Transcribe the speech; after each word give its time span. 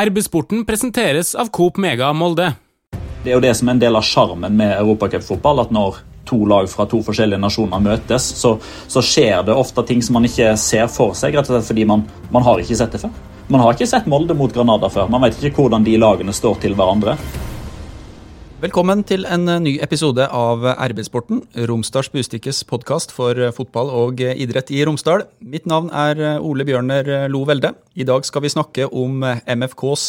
RB-sporten 0.00 0.64
presenteres 0.64 1.34
av 1.34 1.50
Coop 1.52 1.76
Mega 1.76 2.12
Molde. 2.12 2.54
Det 3.24 3.32
er 3.32 3.34
jo 3.34 3.42
det 3.44 3.52
som 3.58 3.68
er 3.68 3.74
en 3.74 3.82
del 3.82 3.98
av 3.98 4.06
sjarmen 4.06 4.54
med 4.56 4.72
europacupfotball. 4.78 5.60
At 5.60 5.74
når 5.76 5.98
to 6.30 6.38
lag 6.48 6.70
fra 6.72 6.86
to 6.88 7.02
forskjellige 7.04 7.40
nasjoner 7.42 7.82
møtes, 7.84 8.30
så, 8.38 8.54
så, 8.88 9.02
skjer 9.04 9.42
det 9.44 9.56
ofte 9.60 9.84
ting 9.84 10.00
som 10.00 10.16
man 10.16 10.28
ikke 10.28 10.54
ser 10.60 10.88
for 10.88 11.12
seg, 11.18 11.36
rett 11.36 11.50
og 11.50 11.58
slett 11.58 11.68
fordi 11.68 11.84
man, 11.90 12.06
man 12.32 12.46
har 12.46 12.62
ikke 12.62 12.78
sett 12.80 12.96
det 12.96 13.02
før. 13.02 13.12
Man 13.50 13.60
har 13.60 13.76
ikke 13.76 13.90
sett 13.90 14.08
Molde 14.08 14.36
mot 14.38 14.54
Granada 14.54 14.88
før. 14.88 15.10
Man 15.12 15.26
vet 15.26 15.36
ikke 15.42 15.66
hvordan 15.66 15.84
de 15.84 15.98
lagene 16.00 16.32
står 16.32 16.62
til 16.64 16.78
hverandre. 16.78 17.18
Velkommen 18.60 19.00
til 19.08 19.22
en 19.24 19.48
ny 19.64 19.78
episode 19.80 20.26
av 20.36 20.66
RB-sporten, 20.68 21.38
Romsdals 21.64 22.10
Bustikkes 22.12 22.58
podkast 22.68 23.14
for 23.16 23.38
fotball 23.56 23.88
og 23.88 24.20
idrett 24.20 24.68
i 24.76 24.82
Romsdal. 24.84 25.24
Mitt 25.40 25.64
navn 25.70 25.88
er 25.96 26.20
Ole 26.44 26.66
Bjørner 26.68 27.08
Lo 27.32 27.40
Velde. 27.48 27.72
I 27.96 28.04
dag 28.04 28.28
skal 28.28 28.44
vi 28.44 28.52
snakke 28.52 28.90
om 28.92 29.24
MFKs 29.24 30.04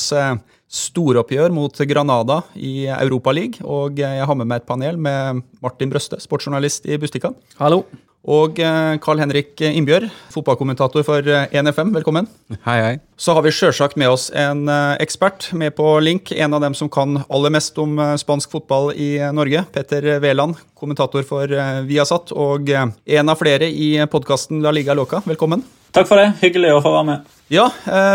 storoppgjør 0.68 1.56
mot 1.56 1.80
Granada 1.88 2.42
i 2.60 2.90
Europaligaen. 2.92 3.64
Og 3.64 4.04
jeg 4.04 4.28
har 4.28 4.36
med 4.36 4.52
meg 4.52 4.66
et 4.66 4.68
panel 4.68 5.00
med 5.00 5.46
Martin 5.64 5.96
Brøste, 5.96 6.20
sportsjournalist 6.20 6.92
i 6.92 7.00
Bustikka. 7.00 7.32
Hallo. 7.56 7.86
Og 8.22 8.60
Carl-Henrik 9.02 9.58
Innbjørg, 9.66 10.12
fotballkommentator 10.30 11.02
for 11.02 11.26
1FM. 11.26 11.90
Velkommen. 11.96 12.28
Hei, 12.68 12.76
hei. 12.78 12.92
Så 13.18 13.34
har 13.34 13.42
vi 13.42 13.50
sjølsagt 13.50 13.98
med 13.98 14.14
oss 14.14 14.28
en 14.38 14.70
ekspert 15.02 15.48
med 15.58 15.74
på 15.74 15.96
link. 16.06 16.30
En 16.38 16.54
av 16.54 16.62
dem 16.62 16.78
som 16.78 16.90
kan 16.90 17.24
aller 17.26 17.50
mest 17.50 17.82
om 17.82 17.98
spansk 18.22 18.54
fotball 18.54 18.92
i 18.94 19.16
Norge. 19.34 19.64
Petter 19.74 20.06
Wæland, 20.22 20.62
kommentator 20.78 21.26
for 21.26 21.50
Viasat. 21.90 22.30
Og 22.38 22.70
en 22.70 23.34
av 23.34 23.42
flere 23.42 23.66
i 23.74 23.96
podkasten 24.06 24.62
La 24.62 24.70
Liga 24.70 24.94
Loca. 24.94 25.26
Velkommen. 25.26 25.66
Takk 25.92 26.06
for 26.08 26.22
det. 26.22 26.30
Hyggelig 26.46 26.78
å 26.78 26.86
få 26.86 26.94
være 26.94 27.10
med. 27.10 27.36
Ja, 27.52 27.68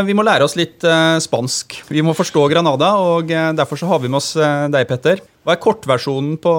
vi 0.06 0.14
må 0.16 0.22
lære 0.24 0.46
oss 0.46 0.54
litt 0.56 0.86
spansk. 1.26 1.80
Vi 1.90 2.06
må 2.06 2.14
forstå 2.16 2.46
Granada, 2.54 2.94
og 3.02 3.34
derfor 3.58 3.82
så 3.82 3.90
har 3.90 4.06
vi 4.06 4.08
med 4.08 4.22
oss 4.22 4.36
deg, 4.38 4.86
Petter. 4.86 5.26
Hva 5.42 5.58
er 5.58 5.64
kortversjonen 5.66 6.38
på 6.38 6.56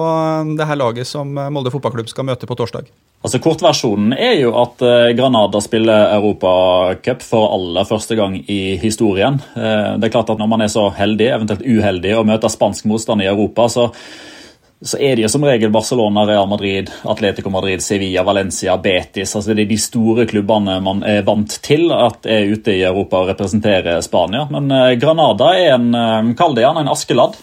det 0.52 0.68
her 0.68 0.84
laget 0.84 1.08
som 1.08 1.32
Molde 1.32 1.72
fotballklubb 1.72 2.12
skal 2.12 2.28
møte 2.28 2.44
på 2.44 2.60
torsdag? 2.60 2.92
Altså 3.18 3.40
Kortversjonen 3.42 4.12
er 4.14 4.36
jo 4.38 4.52
at 4.60 4.82
Granada 5.18 5.58
spiller 5.60 6.12
Europacup 6.14 7.24
for 7.26 7.50
aller 7.56 7.88
første 7.88 8.14
gang 8.14 8.36
i 8.38 8.76
historien. 8.78 9.40
Det 9.56 10.06
er 10.06 10.12
klart 10.14 10.30
at 10.30 10.38
Når 10.38 10.46
man 10.46 10.62
er 10.62 10.70
så 10.70 10.84
heldig, 10.94 11.26
eventuelt 11.34 11.66
uheldig, 11.66 12.12
å 12.14 12.22
møte 12.28 12.48
spansk 12.52 12.86
motstand 12.86 13.24
i 13.24 13.26
Europa, 13.26 13.66
så 13.66 13.88
så 14.82 14.98
er 14.98 15.16
det 15.16 15.24
jo 15.24 15.28
som 15.32 15.42
regel 15.42 15.72
Barcelona, 15.74 16.22
Real 16.26 16.46
Madrid, 16.48 16.90
Atletico 17.02 17.50
Madrid, 17.50 17.82
Sevilla, 17.82 18.22
Valencia, 18.22 18.76
Betis. 18.78 19.34
altså 19.36 19.54
Det 19.54 19.64
er 19.64 19.70
de 19.72 19.78
store 19.78 20.26
klubbene 20.30 20.76
man 20.84 21.02
er 21.02 21.24
vant 21.26 21.56
til 21.66 21.90
at 21.92 22.26
er 22.30 22.52
ute 22.52 22.76
i 22.76 22.84
Europa 22.86 23.18
og 23.18 23.32
representerer 23.32 23.98
Spania. 24.06 24.44
Men 24.50 24.70
Granada 25.00 25.50
er 25.58 25.74
en 25.74 26.34
kall 26.38 26.54
det 26.54 26.62
gjerne 26.62 26.84
en 26.84 26.92
askeladd. 26.92 27.34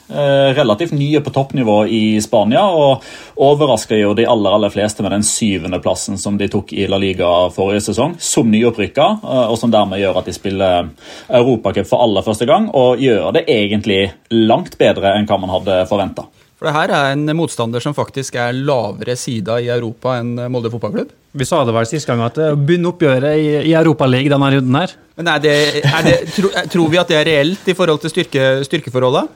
Relativt 0.56 0.96
nye 0.96 1.20
på 1.20 1.34
toppnivå 1.36 1.76
i 1.92 2.22
Spania. 2.24 2.64
Og 2.72 3.04
overrasker 3.36 4.00
jo 4.00 4.14
de 4.16 4.28
aller 4.32 4.56
aller 4.56 4.72
fleste 4.72 5.04
med 5.04 5.12
den 5.12 5.28
syvendeplassen 5.28 6.18
som 6.22 6.40
de 6.40 6.48
tok 6.52 6.72
i 6.72 6.88
La 6.88 7.00
Liga 7.02 7.50
forrige 7.56 7.90
sesong, 7.90 8.16
som 8.20 8.48
nyopprykka, 8.52 9.10
og 9.50 9.58
som 9.60 9.74
dermed 9.74 10.00
gjør 10.00 10.22
at 10.22 10.32
de 10.32 10.38
spiller 10.38 10.90
Europacup 11.28 11.90
for 11.90 12.06
aller 12.06 12.24
første 12.24 12.48
gang, 12.48 12.72
og 12.72 13.04
gjør 13.04 13.36
det 13.36 13.46
egentlig 13.52 14.02
langt 14.32 14.80
bedre 14.80 15.18
enn 15.18 15.28
hva 15.28 15.42
man 15.42 15.52
hadde 15.58 15.84
forventa. 15.92 16.30
For 16.56 16.70
det 16.70 16.76
her 16.76 16.92
er 16.96 17.14
en 17.14 17.28
motstander 17.36 17.84
som 17.84 17.96
faktisk 17.96 18.38
er 18.40 18.56
lavere 18.56 19.18
sida 19.20 19.58
i 19.60 19.68
Europa 19.74 20.16
enn 20.22 20.38
Molde 20.52 20.72
fotballklubb. 20.72 21.10
Vi 21.36 21.48
sa 21.48 21.66
det 21.68 21.74
vel 21.76 21.88
sist 21.90 22.08
gang 22.08 22.22
at 22.24 22.38
begynne 22.56 22.94
oppgjøret 22.94 23.42
i, 23.42 23.50
i 23.68 23.74
Europaligaen 23.76 24.38
denne 24.38 24.52
runden 24.54 24.78
her. 24.80 24.94
Men 25.20 25.32
er 25.34 25.42
det, 25.44 25.56
er 25.84 26.06
det, 26.08 26.16
tro, 26.32 26.52
Tror 26.72 26.94
vi 26.94 27.02
at 27.02 27.12
det 27.12 27.20
er 27.20 27.28
reelt 27.28 27.68
i 27.68 27.76
forhold 27.76 28.00
til 28.04 28.14
styrke, 28.14 28.46
styrkeforholdet? 28.68 29.28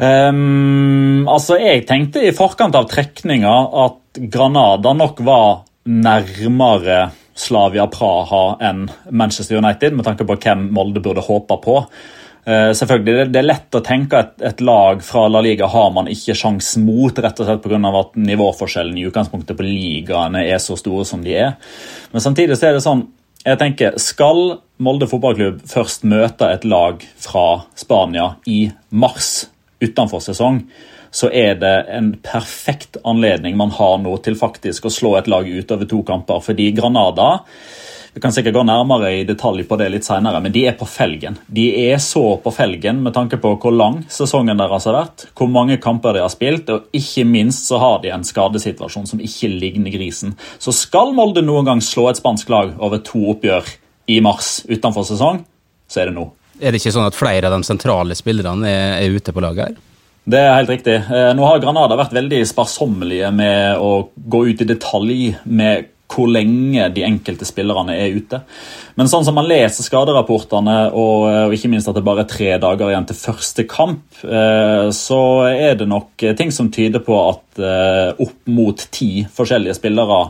Um, 0.00 1.26
altså, 1.28 1.56
Jeg 1.60 1.86
tenkte 1.88 2.22
i 2.24 2.36
forkant 2.36 2.76
av 2.76 2.88
trekninga 2.92 3.56
at 3.86 4.20
Granada 4.32 4.92
nok 4.96 5.24
var 5.24 5.50
nærmere 5.88 7.10
Slavia 7.40 7.86
Praha 7.88 8.58
enn 8.68 8.86
Manchester 9.08 9.60
United, 9.60 9.96
med 9.96 10.04
tanke 10.04 10.26
på 10.28 10.36
hvem 10.40 10.68
Molde 10.76 11.00
burde 11.04 11.24
håpe 11.24 11.56
på. 11.64 11.80
Uh, 12.46 12.72
selvfølgelig, 12.72 13.28
det, 13.34 13.38
er 13.42 13.46
lett 13.46 13.76
å 13.76 13.82
tenke 13.84 14.22
at 14.24 14.44
et 14.48 14.62
lag 14.64 15.02
fra 15.04 15.26
La 15.28 15.42
Liga 15.44 15.68
har 15.70 15.90
man 15.92 16.08
ikke 16.10 16.36
sjans 16.38 16.72
mot, 16.80 17.12
rett 17.12 17.40
og 17.42 17.48
slett 17.48 17.62
pga. 17.64 17.80
at 18.00 18.16
nivåforskjellen 18.16 18.96
i 18.96 19.06
utgangspunktet 19.10 19.58
på 19.58 19.66
ligaene 19.66 20.46
er 20.48 20.58
så 20.62 20.78
store 20.80 21.04
som 21.04 21.24
de 21.24 21.36
er. 21.36 21.56
Men 22.12 22.24
samtidig 22.24 22.56
så 22.56 22.70
er 22.70 22.78
det 22.78 22.84
sånn 22.86 23.06
jeg 23.40 23.56
tenker, 23.56 23.94
Skal 23.96 24.58
Molde 24.80 25.06
fotballklubb 25.08 25.62
først 25.68 26.04
møte 26.08 26.48
et 26.52 26.64
lag 26.68 27.02
fra 27.20 27.62
Spania 27.76 28.34
i 28.48 28.66
mars 28.92 29.46
utenfor 29.80 30.20
sesong, 30.24 30.62
så 31.10 31.28
er 31.32 31.56
det 31.60 31.74
en 31.92 32.12
perfekt 32.22 32.96
anledning 33.04 33.56
man 33.58 33.72
har 33.76 33.98
nå 34.00 34.14
til 34.24 34.36
faktisk 34.38 34.86
å 34.86 34.92
slå 34.92 35.16
et 35.18 35.28
lag 35.28 35.48
ut 35.48 35.72
over 35.74 35.88
to 35.88 36.02
kamper. 36.06 36.40
Fordi 36.44 36.70
Granada 36.76 37.30
vi 38.12 38.20
kan 38.20 38.32
sikkert 38.34 38.54
gå 38.54 38.62
nærmere 38.66 39.12
i 39.20 39.24
detalj 39.26 39.62
på 39.68 39.76
det 39.78 39.86
litt 39.92 40.06
senere, 40.06 40.40
men 40.42 40.52
de 40.54 40.64
er 40.66 40.74
på 40.78 40.86
felgen. 40.88 41.36
De 41.46 41.68
er 41.84 42.00
så 42.02 42.24
på 42.42 42.52
felgen 42.54 43.04
med 43.04 43.14
tanke 43.14 43.38
på 43.38 43.52
hvor 43.62 43.74
lang 43.74 44.00
sesongen 44.10 44.58
deres 44.58 44.88
har 44.88 44.96
vært, 44.96 45.28
hvor 45.38 45.50
mange 45.52 45.78
kamper 45.82 46.16
de 46.16 46.24
har 46.24 46.32
spilt, 46.32 46.72
og 46.74 46.90
ikke 46.96 47.26
minst 47.28 47.70
så 47.70 47.78
har 47.82 48.00
de 48.02 48.10
en 48.14 48.26
skadesituasjon 48.26 49.06
som 49.12 49.22
ikke 49.22 49.52
ligner 49.52 49.94
grisen. 49.94 50.34
Så 50.58 50.74
skal 50.74 51.14
Molde 51.14 51.44
noen 51.46 51.68
gang 51.68 51.84
slå 51.84 52.08
et 52.10 52.18
spansk 52.18 52.50
lag 52.50 52.74
over 52.82 53.02
to 53.06 53.22
oppgjør 53.34 53.70
i 54.10 54.18
mars 54.24 54.60
utenfor 54.66 55.06
sesong, 55.06 55.44
så 55.90 56.02
er 56.02 56.10
det 56.10 56.16
nå. 56.18 56.26
Er 56.60 56.74
det 56.74 56.82
ikke 56.82 56.92
sånn 56.92 57.06
at 57.08 57.16
flere 57.16 57.46
av 57.46 57.54
de 57.54 57.64
sentrale 57.68 58.18
spillerne 58.18 58.68
er, 58.68 58.98
er 59.04 59.14
ute 59.14 59.32
på 59.32 59.44
laget 59.44 59.70
her? 59.70 59.78
Det 60.30 60.38
er 60.38 60.52
helt 60.58 60.70
riktig. 60.70 60.98
Nå 61.08 61.46
har 61.46 61.62
Granada 61.62 61.96
vært 61.98 62.12
veldig 62.14 62.42
sparsommelige 62.46 63.30
med 63.34 63.80
å 63.80 64.10
gå 64.12 64.42
ut 64.50 64.60
i 64.62 64.68
detalj 64.68 65.30
med 65.48 65.88
hvor 66.10 66.30
lenge 66.30 66.88
de 66.94 67.04
enkelte 67.06 67.46
spillerne 67.48 67.94
er 67.94 68.16
ute. 68.16 68.40
Men 68.98 69.10
sånn 69.10 69.24
som 69.26 69.36
man 69.38 69.48
leser 69.48 69.86
skaderapportene, 69.86 70.78
og, 70.90 71.54
ikke 71.54 71.70
minst 71.72 71.90
at 71.90 71.98
det 71.98 72.04
bare 72.06 72.24
er 72.24 72.30
tre 72.30 72.50
dager 72.62 72.90
igjen 72.90 73.06
til 73.08 73.20
første 73.20 73.66
kamp, 73.70 74.02
eh, 74.24 74.88
så 74.96 75.20
er 75.50 75.78
det 75.80 75.88
nok 75.90 76.26
ting 76.38 76.50
som 76.54 76.72
tyder 76.74 77.04
på 77.06 77.16
at 77.28 77.62
eh, 77.62 78.10
opp 78.26 78.50
mot 78.50 78.86
ti 78.90 79.24
forskjellige 79.30 79.78
spillere 79.78 80.24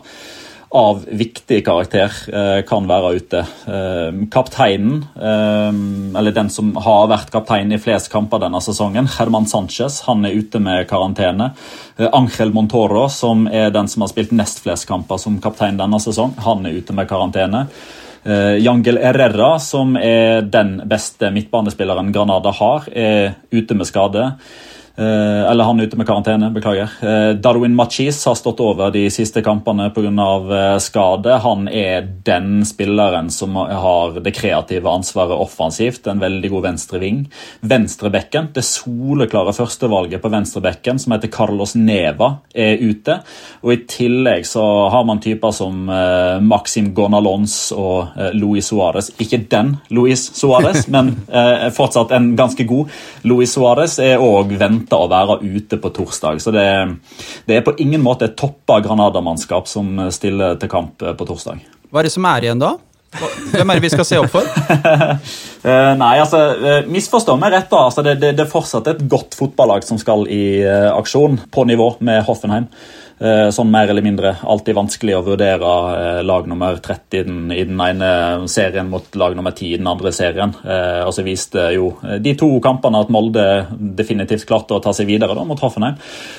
av 0.70 1.02
viktig 1.10 1.64
karakter 1.66 2.12
eh, 2.30 2.60
kan 2.66 2.86
være 2.86 3.14
ute. 3.18 3.40
Eh, 3.66 4.20
kapteinen, 4.30 5.00
eh, 5.16 6.18
eller 6.18 6.34
den 6.34 6.50
som 6.50 6.70
har 6.78 7.08
vært 7.10 7.32
kaptein 7.34 7.74
i 7.74 7.80
flest 7.82 8.10
kamper 8.12 8.42
denne 8.44 8.60
sesongen, 8.62 9.08
Herman 9.16 9.48
Sanchez, 9.50 10.00
han 10.06 10.24
er 10.24 10.36
ute 10.38 10.62
med 10.62 10.86
karantene. 10.90 11.50
Angel 12.12 12.54
Montoro, 12.54 13.08
som 13.10 13.48
er 13.50 13.74
den 13.74 13.90
som 13.90 14.06
har 14.06 14.12
spilt 14.12 14.30
nest 14.36 14.62
flest 14.62 14.86
kamper 14.88 15.18
som 15.18 15.40
kaptein 15.42 15.80
denne 15.80 15.98
sesong, 16.00 16.36
han 16.46 16.64
er 16.66 16.78
ute 16.78 16.94
med 16.94 17.10
karantene. 17.10 17.66
Jangel 18.60 18.98
Herrera, 19.00 19.54
som 19.64 19.94
er 19.96 20.42
den 20.44 20.74
beste 20.88 21.30
midtbanespilleren 21.32 22.10
Granada 22.12 22.52
har, 22.52 22.84
er 22.92 23.38
ute 23.50 23.76
med 23.76 23.88
skade. 23.88 24.26
Uh, 25.00 25.50
eller 25.50 25.64
han 25.64 25.80
er 25.80 25.86
ute 25.88 25.96
med 25.96 26.04
karantene, 26.04 26.50
beklager. 26.52 26.90
Uh, 27.00 27.30
Darwin 27.40 27.72
Machis 27.72 28.18
har 28.28 28.34
stått 28.36 28.58
over 28.60 28.90
de 28.92 29.06
siste 29.08 29.40
kampene 29.40 29.86
pga. 29.96 30.10
Uh, 30.10 30.78
skade. 30.82 31.38
Han 31.40 31.70
er 31.72 32.04
den 32.26 32.60
spilleren 32.68 33.30
som 33.32 33.56
har 33.56 34.18
det 34.20 34.34
kreative 34.36 34.90
ansvaret 34.92 35.40
offensivt. 35.40 36.04
En 36.10 36.20
veldig 36.20 36.50
god 36.52 36.66
venstreving. 36.66 37.22
Venstrebekken, 37.64 38.50
det 38.52 38.66
soleklare 38.68 39.54
førstevalget 39.56 40.20
på 40.20 40.32
venstrebekken, 40.34 41.00
som 41.00 41.16
heter 41.16 41.32
Carlos 41.32 41.72
Neva, 41.78 42.34
er 42.52 42.76
ute. 42.82 43.20
Og 43.64 43.72
I 43.72 43.80
tillegg 43.88 44.44
så 44.50 44.66
har 44.92 45.06
man 45.08 45.22
typer 45.24 45.54
som 45.54 45.88
Maxim 46.44 46.92
Gonalons 46.96 47.54
og 47.72 48.18
Luis 48.36 48.68
Suárez. 48.68 49.12
Ikke 49.22 49.40
den 49.48 49.76
Luis 49.94 50.26
Suárez, 50.36 50.88
men 50.92 51.14
fortsatt 51.76 52.12
en 52.16 52.34
ganske 52.36 52.66
god. 52.68 52.90
Luis 53.24 53.54
Suárez 53.56 53.96
er 54.02 54.20
òg 54.20 54.56
venta 54.60 54.89
å 54.98 55.08
være 55.10 55.40
ute 55.42 55.78
på 55.80 55.92
torsdag. 55.94 56.40
Så 56.42 56.52
det, 56.54 56.66
det 57.46 57.58
er 57.58 57.66
på 57.66 57.76
ingen 57.82 58.02
måte 58.02 58.30
et 58.30 58.38
toppa 58.38 58.80
Granada-mannskap 58.84 59.68
som 59.70 59.98
stiller 60.14 60.58
til 60.60 60.72
kamp 60.72 61.02
på 61.02 61.28
torsdag. 61.28 61.60
Hva 61.90 62.00
er 62.00 62.08
det 62.08 62.14
som 62.14 62.26
er 62.30 62.46
igjen 62.46 62.62
da? 62.62 62.76
Hvem 63.10 63.72
er 63.72 63.78
det 63.78 63.82
vi 63.82 63.90
skal 63.90 64.06
se 64.06 64.18
opp 64.20 64.30
for? 64.30 64.46
uh, 64.46 65.94
nei, 66.02 66.12
altså, 66.22 66.44
uh, 66.54 66.76
Misforstå 66.86 67.34
meg 67.40 67.56
rett. 67.56 67.70
da, 67.72 67.84
altså, 67.88 68.04
det, 68.06 68.20
det, 68.22 68.36
det, 68.38 68.46
er 68.46 68.52
fortsatt 68.52 68.86
et 68.92 69.02
godt 69.10 69.34
fotballag 69.38 69.86
som 69.86 69.98
skal 69.98 70.28
i 70.30 70.62
aksjon, 70.94 71.40
på 71.50 71.66
nivå 71.66 71.92
med 72.06 72.22
Hoffenheim. 72.28 72.68
Sånn 73.20 73.68
mer 73.68 73.90
eller 73.92 74.00
mindre 74.00 74.30
alltid 74.48 74.76
vanskelig 74.78 75.18
å 75.18 75.24
vurdere 75.26 75.70
eh, 75.92 76.20
lag 76.24 76.46
nummer 76.48 76.78
30 76.80 77.18
i 77.18 77.24
den, 77.26 77.40
i 77.52 77.64
den 77.68 77.80
ene 77.84 78.48
serien 78.48 78.88
mot 78.88 79.04
lag 79.20 79.34
nummer 79.36 79.52
10 79.52 79.74
i 79.74 79.80
den 79.80 79.90
andre 79.90 80.12
serien. 80.16 80.54
Eh, 80.64 81.02
og 81.04 81.12
så 81.12 81.24
viste 81.26 81.66
jo 81.74 81.90
de 82.00 82.32
to 82.40 82.48
kampene 82.64 83.02
at 83.04 83.10
Molde 83.12 83.44
definitivt 83.76 84.46
klarte 84.48 84.78
å 84.78 84.80
ta 84.80 84.94
seg 84.96 85.10
videre 85.10 85.36
da, 85.36 85.44
mot 85.44 85.60
Hoffenheim. 85.60 85.98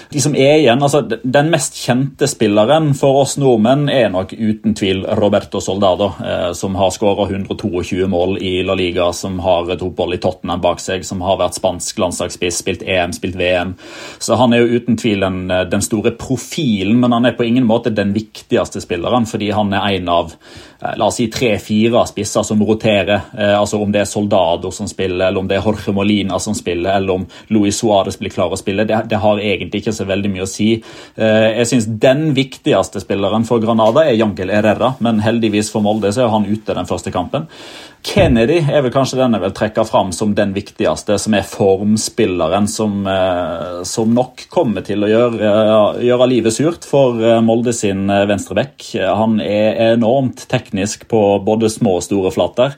De 0.09 0.23
som 0.23 0.33
er 0.33 0.63
igjen, 0.63 0.81
altså 0.81 1.03
Den 1.05 1.51
mest 1.53 1.77
kjente 1.77 2.25
spilleren 2.29 2.95
for 2.97 3.21
oss 3.21 3.35
nordmenn 3.37 3.85
er 3.91 4.09
nok 4.09 4.33
uten 4.33 4.73
tvil 4.77 5.03
Roberto 5.19 5.61
Soldado, 5.61 6.09
som 6.57 6.75
har 6.79 6.89
skåra 6.95 7.27
122 7.29 8.07
mål 8.09 8.39
i 8.41 8.55
La 8.65 8.73
Liga, 8.77 9.11
som 9.13 9.37
har 9.45 9.69
et 9.69 9.85
opphold 9.85 10.17
i 10.17 10.21
Tottenham 10.23 10.63
bak 10.63 10.81
seg, 10.81 11.05
som 11.05 11.21
har 11.25 11.37
vært 11.41 11.59
spansk 11.59 12.01
landslagsspiss, 12.01 12.61
spilt 12.63 12.85
EM, 12.87 13.13
spilt 13.15 13.37
VM. 13.37 13.75
Så 14.17 14.39
han 14.39 14.55
er 14.55 14.63
jo 14.63 14.81
uten 14.81 14.97
tvil 14.99 15.21
den, 15.27 15.43
den 15.71 15.85
store 15.85 16.15
profilen 16.17 16.70
profilen, 16.71 17.00
men 17.00 17.12
han 17.12 17.25
er 17.25 17.31
på 17.31 17.44
ingen 17.44 17.65
måte 17.65 17.89
den 17.89 18.13
viktigste 18.13 18.81
spilleren, 18.81 19.25
fordi 19.25 19.51
han 19.51 19.73
er 19.73 19.97
en 19.97 20.09
av 20.09 20.31
eh, 20.81 20.97
la 20.97 21.07
oss 21.07 21.18
si 21.19 21.27
tre-fire 21.27 22.06
spisser 22.07 22.44
som 22.44 22.62
roterer. 22.63 23.21
Eh, 23.38 23.59
altså 23.59 23.81
Om 23.81 23.91
det 23.91 24.01
er 24.01 24.06
Soldado 24.06 24.71
som 24.71 24.88
spiller, 24.88 25.27
eller 25.27 25.39
om 25.39 25.47
det 25.47 25.57
er 25.57 25.65
Jorge 25.65 25.94
Molina 25.94 26.39
som 26.39 26.56
spiller, 26.56 26.95
eller 26.95 27.13
om 27.13 27.25
Luis 27.50 27.79
Suárez 27.81 28.18
blir 28.19 28.31
klar 28.31 28.51
å 28.51 28.57
spille, 28.57 28.85
det, 28.85 29.07
det, 29.09 29.19
har 29.19 29.39
egentlig 29.39 29.81
ikke 29.81 29.94
så 29.94 30.06
veldig 30.06 30.31
mye 30.31 30.45
å 30.45 30.50
si. 30.50 30.81
Eh, 31.15 31.50
jeg 31.59 31.68
synes 31.68 31.88
Den 32.01 32.33
viktigste 32.33 33.01
spilleren 33.01 33.45
for 33.45 33.62
Granada 33.62 34.06
er 34.06 34.17
Jangel 34.17 34.51
Herrera, 34.51 34.95
men 35.00 35.21
heldigvis 35.21 35.71
for 35.71 35.81
Molde 35.81 36.12
så 36.12 36.25
er 36.25 36.33
han 36.33 36.47
ute 36.47 36.75
den 36.75 36.89
første 36.89 37.12
kampen. 37.12 37.47
Kennedy 38.01 38.57
er 38.65 38.81
vel 38.81 38.94
kanskje 38.94 39.19
den 39.19 39.36
jeg 39.36 39.44
vil 39.44 39.53
trekke 39.53 39.83
fram 39.86 40.09
som 40.15 40.31
den 40.38 40.56
viktigste, 40.56 41.19
som 41.21 41.36
er 41.38 41.45
formspilleren, 41.45 42.65
som, 42.69 43.06
eh, 43.06 43.83
som 43.86 44.15
nok 44.18 44.48
kommer 44.50 44.81
til 44.86 45.06
å 45.06 45.09
gjøre, 45.12 45.51
gjøre, 46.01 46.30
livet 46.31 46.56
surt 46.56 46.88
for 46.88 47.21
eh, 47.21 47.38
Molde 47.45 47.75
sin 47.77 48.09
eh, 48.09 48.25
venstreback. 48.30 48.88
Han 48.98 49.38
er 49.45 49.94
enormt 49.94 50.48
teknisk 50.50 51.06
på 51.13 51.21
både 51.45 51.69
små 51.69 52.00
og 52.00 52.06
store 52.07 52.33
flater. 52.33 52.77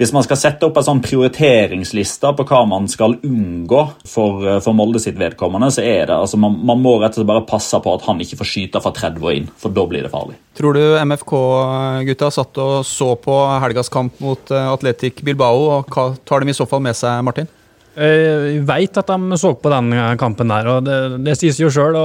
Hvis 0.00 0.14
man 0.16 0.24
skal 0.24 0.38
sette 0.40 0.64
opp 0.64 0.78
en 0.80 0.84
sånn 0.86 1.02
prioriteringsliste 1.04 2.30
på 2.38 2.44
hva 2.48 2.62
man 2.64 2.86
skal 2.88 3.18
unngå 3.20 3.82
for, 4.08 4.46
for 4.64 4.72
Molde 4.72 5.02
sitt 5.02 5.18
vedkommende, 5.20 5.68
så 5.74 5.84
er 5.84 6.06
det 6.08 6.16
altså 6.16 6.40
man, 6.40 6.56
man, 6.56 6.80
må 6.80 6.94
rett 7.02 7.12
og 7.12 7.20
slett 7.20 7.28
bare 7.28 7.44
passe 7.44 7.76
på 7.84 7.92
at 7.92 8.06
han 8.08 8.22
ikke 8.24 8.38
får 8.40 8.48
skyte 8.48 8.80
fra 8.80 8.94
30 8.96 9.20
og 9.20 9.36
inn, 9.36 9.50
for 9.60 9.76
da 9.76 9.84
blir 9.90 10.06
det 10.06 10.12
farlig. 10.14 10.38
Tror 10.56 10.78
du 10.78 10.80
MFK-gutta 11.04 12.32
satt 12.32 12.62
og 12.64 12.78
så 12.88 13.10
på 13.20 13.36
helgas 13.60 13.92
kamp 13.92 14.16
mot 14.24 14.54
eh, 14.56 14.72
Atletic 14.72 15.20
Bilbao, 15.20 15.66
og 15.76 15.92
hva 15.92 16.14
tar 16.24 16.40
de 16.40 16.54
i 16.54 16.56
så 16.56 16.64
fall 16.70 16.80
med 16.88 16.96
seg, 16.96 17.20
Martin? 17.28 17.52
Jeg 18.00 18.20
eh, 18.56 18.60
veit 18.64 18.96
at 18.96 19.10
de 19.12 19.36
så 19.36 19.50
på 19.60 19.68
den 19.68 19.92
kampen 20.20 20.48
der, 20.48 20.68
og 20.72 20.86
det, 20.86 21.18
det 21.26 21.34
sies 21.36 21.58
jo 21.60 21.68
sjøl. 21.72 21.98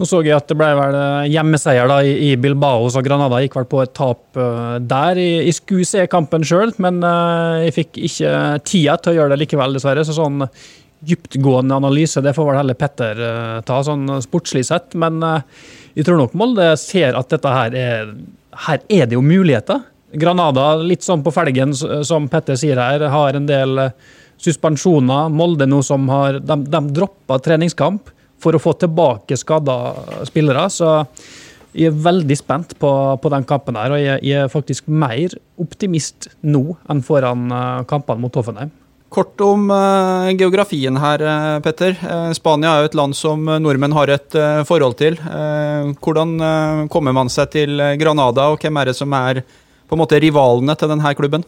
Nå 0.00 0.06
så 0.08 0.22
jeg 0.24 0.32
at 0.38 0.46
det 0.48 0.56
ble 0.56 0.70
vel 0.78 0.96
hjemmeseier 1.28 1.90
da 1.90 1.98
i, 2.08 2.30
Bilbao, 2.40 2.86
så 2.88 3.02
Granada 3.04 3.42
gikk 3.42 3.58
vel 3.58 3.66
på 3.68 3.82
et 3.82 3.92
tap 3.92 4.38
uh, 4.40 4.78
der. 4.80 5.20
Jeg, 5.20 5.42
jeg 5.50 5.56
skulle 5.58 5.88
se 5.88 6.06
kampen 6.08 6.46
sjøl, 6.48 6.72
men 6.80 7.02
uh, 7.04 7.60
jeg 7.66 7.74
fikk 7.76 8.00
ikke 8.08 8.30
tida 8.64 8.96
til 8.96 9.12
å 9.12 9.18
gjøre 9.18 9.34
det 9.34 9.42
likevel, 9.42 9.76
dessverre. 9.76 10.06
Så 10.08 10.16
sånn 10.16 10.46
dyptgående 11.04 11.76
analyse, 11.82 12.24
det 12.24 12.32
får 12.32 12.48
vel 12.48 12.58
heller 12.62 12.78
Petter 12.78 13.20
ta, 13.68 13.82
sånn 13.84 14.08
sportslig 14.24 14.64
sett. 14.70 14.96
Men 14.96 15.20
jeg 15.98 16.06
tror 16.06 16.22
nok 16.22 16.38
Molde 16.38 16.70
ser 16.80 17.18
at 17.18 17.28
dette 17.34 17.52
her 17.52 17.76
er 17.76 18.14
Her 18.68 18.84
er 18.86 19.08
det 19.10 19.18
jo 19.18 19.24
muligheter. 19.26 19.82
Granada, 20.16 20.76
litt 20.78 21.02
sånn 21.04 21.24
på 21.24 21.32
felgen, 21.34 21.74
som 21.74 22.30
Petter 22.32 22.56
sier 22.60 22.78
her, 22.78 23.02
har 23.10 23.36
en 23.36 23.48
del 23.48 23.88
suspensjoner. 24.40 25.30
Molde 25.32 25.68
nå 25.68 25.82
som 25.86 26.08
har 26.12 26.40
De, 26.40 26.56
de 26.64 26.82
droppa 26.94 27.38
treningskamp 27.42 28.10
for 28.42 28.56
å 28.56 28.62
få 28.62 28.74
tilbake 28.80 29.38
skada 29.38 29.78
spillere. 30.28 30.66
Så 30.72 30.90
jeg 31.72 31.88
er 31.88 32.04
veldig 32.04 32.36
spent 32.36 32.76
på, 32.80 32.90
på 33.22 33.32
den 33.32 33.46
kampen 33.48 33.78
her, 33.80 33.94
og 33.94 34.00
jeg, 34.00 34.20
jeg, 34.26 34.44
er 34.44 34.52
faktisk 34.52 34.90
mer 34.92 35.32
optimist 35.60 36.28
nå 36.44 36.76
enn 36.90 37.00
foran 37.04 37.48
uh, 37.48 37.82
kampene 37.88 38.20
mot 38.20 38.36
Hoffenheim. 38.36 38.72
Kort 39.12 39.40
om 39.44 39.66
uh, 39.72 40.28
geografien 40.36 40.96
her, 41.00 41.24
uh, 41.24 41.56
Petter. 41.64 41.96
Uh, 42.00 42.30
Spania 42.36 42.74
er 42.74 42.84
jo 42.84 42.90
et 42.90 42.98
land 43.00 43.16
som 43.16 43.48
nordmenn 43.64 43.96
har 43.96 44.12
et 44.12 44.36
forhold 44.68 44.98
til. 45.00 45.16
hvordan 46.02 46.88
kommer 46.92 47.16
man 47.16 47.32
seg 47.32 47.50
til 47.52 47.80
Granada, 48.00 48.50
og 48.52 48.60
hvem 48.60 48.80
er 48.80 48.90
det 48.90 48.96
som 48.96 49.12
er 49.16 49.42
på 49.88 49.96
en 49.96 50.00
måte 50.00 50.20
rivalene 50.20 50.76
til 50.76 50.92
denne 50.92 51.16
klubben? 51.16 51.44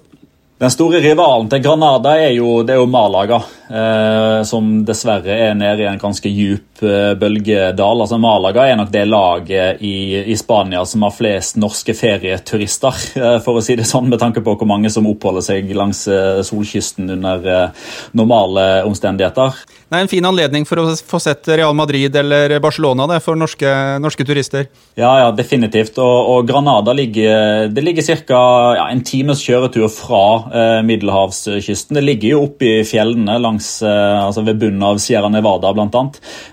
Den 0.59 0.71
store 0.71 1.01
rivalen 1.03 1.49
til 1.51 1.59
Granada 1.65 2.13
er 2.15 2.37
jo, 2.37 2.61
det 2.63 2.77
er 2.77 2.79
jo 2.79 2.87
Malaga, 2.87 3.41
eh, 3.75 4.43
som 4.47 4.69
dessverre 4.87 5.35
er 5.49 5.57
nede 5.59 5.83
i 5.83 5.89
en 5.91 5.99
ganske 5.99 6.31
djup 6.31 6.85
eh, 6.87 7.17
bølgedal. 7.19 8.05
Altså 8.05 8.21
Malaga 8.23 8.69
er 8.71 8.79
nok 8.79 8.93
det 8.95 9.03
laget 9.09 9.83
i, 9.83 10.21
i, 10.23 10.37
Spania 10.39 10.85
som 10.87 11.03
har 11.03 11.17
flest 11.17 11.59
norske 11.59 11.97
ferieturister, 11.99 13.03
eh, 13.19 13.41
for 13.43 13.59
å 13.59 13.65
si 13.67 13.75
det 13.75 13.89
sånn, 13.91 14.07
med 14.13 14.23
tanke 14.23 14.45
på 14.47 14.55
hvor 14.55 14.71
mange 14.71 14.95
som 14.95 15.11
oppholder 15.11 15.43
seg 15.43 15.75
langs 15.75 16.05
eh, 16.07 16.39
solkysten 16.47 17.11
under 17.17 17.51
eh, 17.51 17.91
normale 18.15 18.69
omstendigheter. 18.87 19.59
Er 19.95 20.03
en 20.03 20.11
fin 20.11 20.27
anledning 20.27 20.65
for 20.67 20.81
å 20.83 20.85
få 20.99 21.21
sett 21.23 21.47
Real 21.47 21.75
Madrid 21.77 22.15
eller 22.19 22.57
Barcelona 22.63 23.07
det, 23.07 23.21
for 23.23 23.39
norske, 23.39 23.69
norske 24.03 24.27
turister. 24.27 24.67
Ja, 24.99 25.13
ja, 25.23 25.29
definitivt. 25.35 25.99
Og, 26.03 26.31
og 26.33 26.49
Granada 26.49 26.95
ligger, 26.97 27.69
det 27.71 27.85
ligger 27.85 28.07
ca. 28.27 28.41
Ja, 28.79 28.89
en 28.91 29.05
times 29.07 29.43
kjøretur 29.45 29.87
fra 29.93 30.25
eh, 30.51 30.81
middelhavskysten. 30.87 31.99
Det 31.99 32.05
ligger 32.05 32.35
jo 32.35 32.41
oppe 32.49 32.71
i 32.71 32.87
fjellene 32.89 33.37
langs, 33.43 33.69
eh, 33.87 34.19
altså 34.19 34.45
ved 34.47 34.59
bunnen 34.65 34.83
av 34.87 34.99
Sierra 35.03 35.31
Nevada 35.33 35.71
bl.a. 35.77 36.05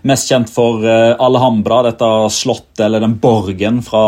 Mest 0.07 0.29
kjent 0.29 0.51
for 0.53 0.85
eh, 0.85 1.15
Alhambra, 1.17 1.81
dette 1.89 2.11
slottet 2.33 2.85
eller 2.85 3.01
den 3.03 3.17
borgen 3.21 3.81
fra, 3.85 4.03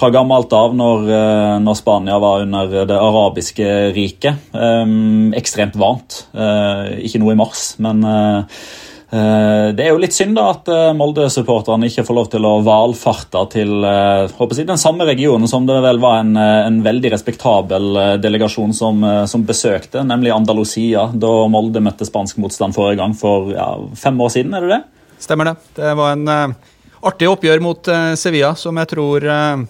fra 0.00 0.12
gammelt 0.14 0.52
av 0.56 0.76
når, 0.76 1.06
eh, 1.12 1.54
når, 1.64 1.76
Spania 1.76 2.16
var 2.22 2.46
under 2.46 2.72
det 2.88 2.96
arabiske 2.96 3.70
riket. 3.96 4.48
Um, 4.56 5.34
ekstremt 5.36 5.76
varmt. 5.76 6.22
Uh, 6.32 6.96
ikke 7.04 7.20
noe 7.20 7.34
i 7.34 7.38
mars, 7.38 7.68
men 7.84 8.04
Eh, 8.06 8.45
det 9.06 9.84
er 9.84 9.92
jo 9.92 10.00
litt 10.02 10.14
synd 10.16 10.34
da 10.34 10.48
at 10.50 10.66
eh, 10.72 10.88
Molde-supporterne 10.98 11.86
ikke 11.86 12.02
får 12.08 12.16
lov 12.16 12.26
til 12.32 12.46
å 12.48 12.56
valfarte 12.66 13.44
til 13.52 13.84
håper 13.86 14.58
jeg, 14.58 14.66
den 14.66 14.80
samme 14.82 15.06
regionen 15.06 15.46
som 15.46 15.68
det 15.68 15.76
vel 15.84 16.00
var 16.02 16.24
en, 16.24 16.32
en 16.36 16.80
veldig 16.82 17.12
respektabel 17.14 18.18
delegasjon 18.22 18.74
som, 18.74 19.04
som, 19.30 19.44
besøkte, 19.46 20.02
nemlig 20.02 20.34
Andalusia, 20.34 21.06
da 21.14 21.30
Molde 21.52 21.82
møtte 21.86 22.08
spansk 22.08 22.40
motstand 22.42 22.74
forrige 22.74 22.98
gang 22.98 23.14
for 23.14 23.52
ja, 23.54 23.68
fem 23.94 24.18
år 24.20 24.32
siden. 24.34 24.56
er 24.58 24.66
det 24.66 24.74
det? 24.74 24.80
Stemmer 25.22 25.52
det. 25.52 25.54
Det 25.78 25.92
var 26.00 26.16
en 26.16 26.56
artig 27.06 27.28
oppgjør 27.30 27.62
mot 27.62 27.92
Sevilla, 28.18 28.56
som 28.58 28.82
jeg 28.82 28.90
tror, 28.90 29.28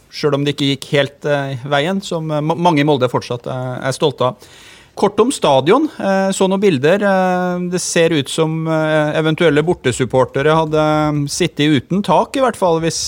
selv 0.09 0.39
om 0.39 0.47
det 0.47 0.57
ikke 0.57 0.71
gikk 0.73 0.89
helt 0.95 1.29
veien, 1.69 2.01
som 2.01 2.33
mange 2.41 2.81
i 2.81 2.89
Molde 2.89 3.13
fortsatt 3.13 3.47
er 3.53 3.95
stolte 3.95 4.33
av. 4.33 4.49
Kort 4.97 5.21
om 5.21 5.33
stadion. 5.33 5.89
Eh, 5.99 6.31
så 6.33 6.47
noen 6.49 6.61
bilder. 6.61 7.03
Eh, 7.05 7.65
det 7.69 7.83
ser 7.85 8.15
ut 8.17 8.31
som 8.33 8.63
eh, 8.65 9.19
eventuelle 9.19 9.61
bortesupportere 9.61 10.55
hadde 10.57 10.85
sittet 11.29 11.69
uten 11.69 12.01
tak, 12.07 12.39
i 12.39 12.41
hvert 12.41 12.57
fall, 12.57 12.81
hvis, 12.81 13.03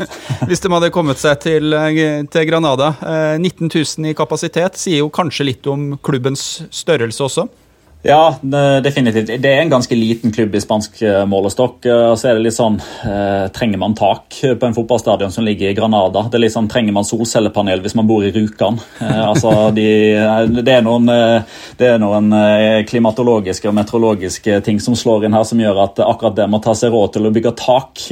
hvis 0.48 0.64
de 0.64 0.70
hadde 0.72 0.92
kommet 0.94 1.20
seg 1.20 1.42
til, 1.44 1.76
til 2.32 2.48
Granada. 2.48 2.94
19 3.36 3.68
000 3.68 4.08
i 4.08 4.16
kapasitet 4.16 4.80
sier 4.80 5.02
jo 5.02 5.12
kanskje 5.12 5.50
litt 5.50 5.68
om 5.68 5.92
klubbens 6.00 6.64
størrelse 6.72 7.28
også. 7.28 7.46
Ja, 8.06 8.36
definitivt. 8.82 9.30
Det 9.40 9.48
er 9.48 9.62
en 9.62 9.70
ganske 9.72 9.96
liten 9.96 10.32
klubb 10.32 10.52
i 10.52 10.60
spansk 10.60 10.98
eh, 11.02 11.22
målestokk. 11.24 11.86
Eh, 11.88 12.10
så 12.20 12.28
er 12.28 12.36
det 12.36 12.42
litt 12.44 12.56
sånn, 12.56 12.74
eh, 13.08 13.46
Trenger 13.56 13.80
man 13.80 13.94
tak 13.96 14.36
på 14.44 14.66
en 14.68 14.74
fotballstadion 14.76 15.32
som 15.32 15.46
ligger 15.46 15.70
i 15.70 15.76
Granada? 15.78 16.26
Det 16.28 16.36
er 16.36 16.42
litt 16.42 16.52
sånn, 16.52 16.68
Trenger 16.68 16.92
man 16.92 17.08
solcellepanel 17.08 17.80
hvis 17.80 17.94
man 17.96 18.04
bor 18.04 18.20
i 18.20 18.28
Rjukan? 18.34 18.76
Altså, 19.00 19.70
de, 19.72 19.86
det, 20.58 20.74
er 20.74 20.84
noen, 20.84 21.08
det 21.78 21.88
er 21.88 22.02
noen 22.02 22.28
klimatologiske 22.88 23.70
og 23.70 23.76
meteorologiske 23.78 24.58
ting 24.66 24.82
som 24.84 24.96
slår 24.98 25.24
inn 25.24 25.36
her, 25.36 25.46
som 25.48 25.62
gjør 25.62 25.80
at 25.86 26.02
akkurat 26.04 26.36
det 26.36 26.48
med 26.50 26.60
å 26.60 26.64
ta 26.66 26.76
seg 26.76 26.92
råd 26.92 27.14
til 27.16 27.28
å 27.28 27.32
bygge 27.32 27.54
tak 27.56 28.04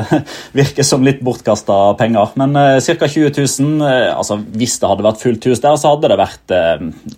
virker 0.60 0.86
som 0.86 1.02
litt 1.06 1.24
bortkasta 1.26 1.80
penger. 1.98 2.36
Men 2.38 2.54
ca. 2.54 3.10
20 3.10 3.34
000. 3.34 3.82
altså, 4.14 4.38
hvis 4.54 4.78
det 4.78 4.92
hadde 4.92 5.08
vært 5.08 5.22
fullt 5.24 5.50
hus 5.50 5.64
der, 5.66 5.80
så 5.80 5.96
hadde 5.96 6.12
det 6.12 6.20
vært 6.22 6.56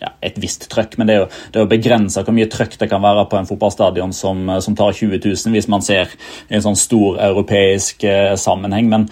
ja, 0.01 0.15
et 0.25 0.41
visst 0.41 0.71
trøkk. 0.73 0.97
Men 0.97 1.11
det 1.11 1.19
er 1.19 1.25
jo, 1.25 1.31
det 1.53 1.61
er 1.61 1.67
jo 1.67 1.73
begrensa 1.77 2.22
hvor 2.27 2.37
mye 2.37 2.51
trøkk 2.51 2.77
det 2.81 2.89
kan 2.91 3.03
være 3.03 3.27
på 3.31 3.39
en 3.39 3.49
fotballstadion 3.49 4.13
som, 4.17 4.45
eh, 4.49 4.61
som 4.65 4.77
tar 4.79 4.93
20 4.93 5.21
000, 5.25 5.55
hvis 5.55 5.71
man 5.73 5.85
ser 5.85 6.13
en 6.49 6.65
sånn 6.65 6.79
stor 6.79 7.21
europeisk 7.31 8.05
eh, 8.05 8.35
sammenheng. 8.37 8.89
men 8.93 9.09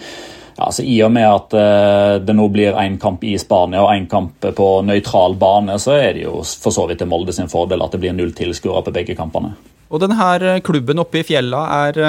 ja, 0.57 0.67
altså 0.67 0.83
I 0.83 0.97
og 1.05 1.13
med 1.15 1.25
at 1.25 1.53
uh, 1.55 2.15
det 2.19 2.33
nå 2.35 2.43
blir 2.51 2.75
én 2.75 2.97
kamp 2.99 3.23
i 3.23 3.37
Spania 3.39 3.85
og 3.85 3.93
én 3.93 4.03
kamp 4.11 4.43
på 4.57 4.65
nøytral 4.83 5.37
bane, 5.39 5.77
så 5.79 5.95
er 5.95 6.17
det 6.17 6.25
jo 6.25 6.41
for 6.43 6.75
så 6.75 6.83
vidt 6.89 6.99
til 6.99 7.07
Molde 7.07 7.33
sin 7.33 7.49
fordel 7.49 7.81
at 7.81 7.95
det 7.95 8.01
blir 8.03 8.13
null 8.13 8.33
tilskuere 8.35 8.83
på 8.83 8.93
begge 8.93 9.15
kampene. 9.15 9.55
Og 9.89 10.03
denne 10.03 10.59
klubben 10.59 10.99
oppe 11.01 11.21
i 11.21 11.25
fjella 11.25 11.63
er 11.87 12.01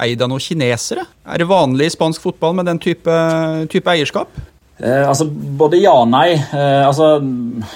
eid 0.00 0.22
av 0.22 0.30
noen 0.30 0.42
kinesere? 0.42 1.04
Er 1.26 1.42
det 1.42 1.50
vanlig 1.50 1.90
i 1.90 1.94
spansk 1.96 2.22
fotball 2.24 2.54
med 2.60 2.70
den 2.70 2.80
type, 2.80 3.18
type 3.74 3.92
eierskap? 3.92 4.38
Eh, 4.82 5.08
altså, 5.08 5.26
Både 5.60 5.76
ja 5.76 5.92
og 5.92 6.08
nei. 6.08 6.32
Eh, 6.32 6.86
altså, 6.86 7.18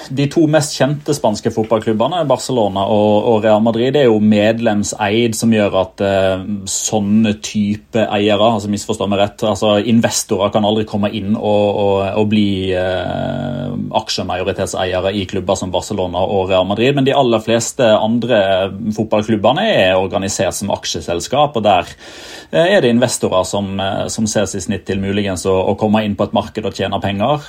de 0.08 0.26
to 0.32 0.46
mest 0.50 0.76
kjente 0.78 1.14
spanske 1.16 1.52
fotballklubbene, 1.52 2.22
Barcelona 2.28 2.86
og, 2.88 3.28
og 3.28 3.44
Real 3.44 3.60
Madrid, 3.64 3.92
det 3.94 4.04
er 4.04 4.08
jo 4.08 4.20
medlemseid, 4.24 5.36
som 5.36 5.52
gjør 5.52 5.76
at 5.82 6.04
eh, 6.04 6.44
sånne 6.70 7.34
type 7.44 8.06
eiere 8.08 8.48
altså 8.54 8.70
misforstå 8.72 9.08
meg 9.10 9.20
rett, 9.20 9.44
altså 9.48 9.76
Investorer 9.84 10.52
kan 10.54 10.64
aldri 10.64 10.86
komme 10.88 11.10
inn 11.14 11.34
og, 11.36 11.80
og, 11.84 11.98
og 12.22 12.30
bli 12.32 12.46
eh, 12.72 13.74
aksjemajoritetseiere 14.00 15.12
i 15.14 15.26
klubber 15.28 15.60
som 15.60 15.74
Barcelona 15.74 16.24
og 16.24 16.48
Real 16.52 16.64
Madrid, 16.68 16.94
men 16.96 17.06
de 17.06 17.16
aller 17.16 17.44
fleste 17.44 17.84
andre 17.84 18.40
fotballklubbene 18.96 19.66
er 19.74 19.98
organisert 20.00 20.56
som 20.56 20.72
aksjeselskap, 20.72 21.60
og 21.60 21.66
der 21.68 21.92
eh, 22.50 22.76
er 22.78 22.80
det 22.80 22.94
investorer 22.94 23.44
som, 23.48 23.74
eh, 23.76 24.06
som 24.08 24.28
ses 24.30 24.56
i 24.56 24.64
snitt 24.64 24.88
til 24.88 25.04
muligens 25.04 25.44
å 25.50 25.76
komme 25.80 26.04
inn 26.06 26.16
på 26.16 26.28
et 26.28 26.36
marked 26.36 26.64
og 26.64 26.72
tjene 26.74 26.93
tjener 26.94 27.00
penger. 27.00 27.40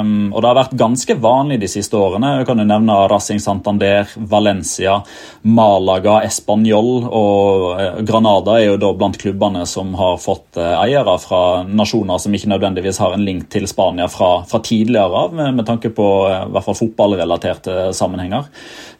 Um, 0.00 0.32
og 0.32 0.42
det 0.42 0.48
har 0.48 0.58
vært 0.58 0.76
ganske 0.78 1.16
vanlig 1.20 1.60
de 1.60 1.68
siste 1.68 1.96
årene. 1.96 2.38
Jeg 2.40 2.46
kan 2.46 2.58
jo 2.58 2.66
nevne 2.66 3.08
Racing 3.10 3.40
Santander, 3.40 4.08
Valencia, 4.16 5.02
Malaga, 5.42 6.22
Español 6.24 7.06
og 7.06 7.78
uh, 7.78 8.02
Granada 8.04 8.58
er 8.58 8.70
jo 8.70 8.78
da 8.80 8.92
blant 8.94 9.18
klubbene 9.18 9.66
som 9.66 9.94
har 9.94 10.18
fått 10.20 10.58
uh, 10.58 10.80
eiere 10.82 11.16
fra 11.20 11.62
nasjoner 11.64 12.18
som 12.18 12.34
ikke 12.34 12.50
nødvendigvis 12.50 13.00
har 13.00 13.14
en 13.14 13.24
link 13.24 13.48
til 13.50 13.66
Spania 13.68 14.08
fra, 14.08 14.44
fra 14.48 14.60
tidligere 14.60 15.24
av, 15.24 15.34
med, 15.34 15.54
med, 15.54 15.66
tanke 15.66 15.90
på 15.90 16.08
uh, 16.26 16.46
i 16.46 16.52
hvert 16.54 16.66
fall 16.66 16.78
fotballrelaterte 16.78 17.90
sammenhenger. 17.96 18.48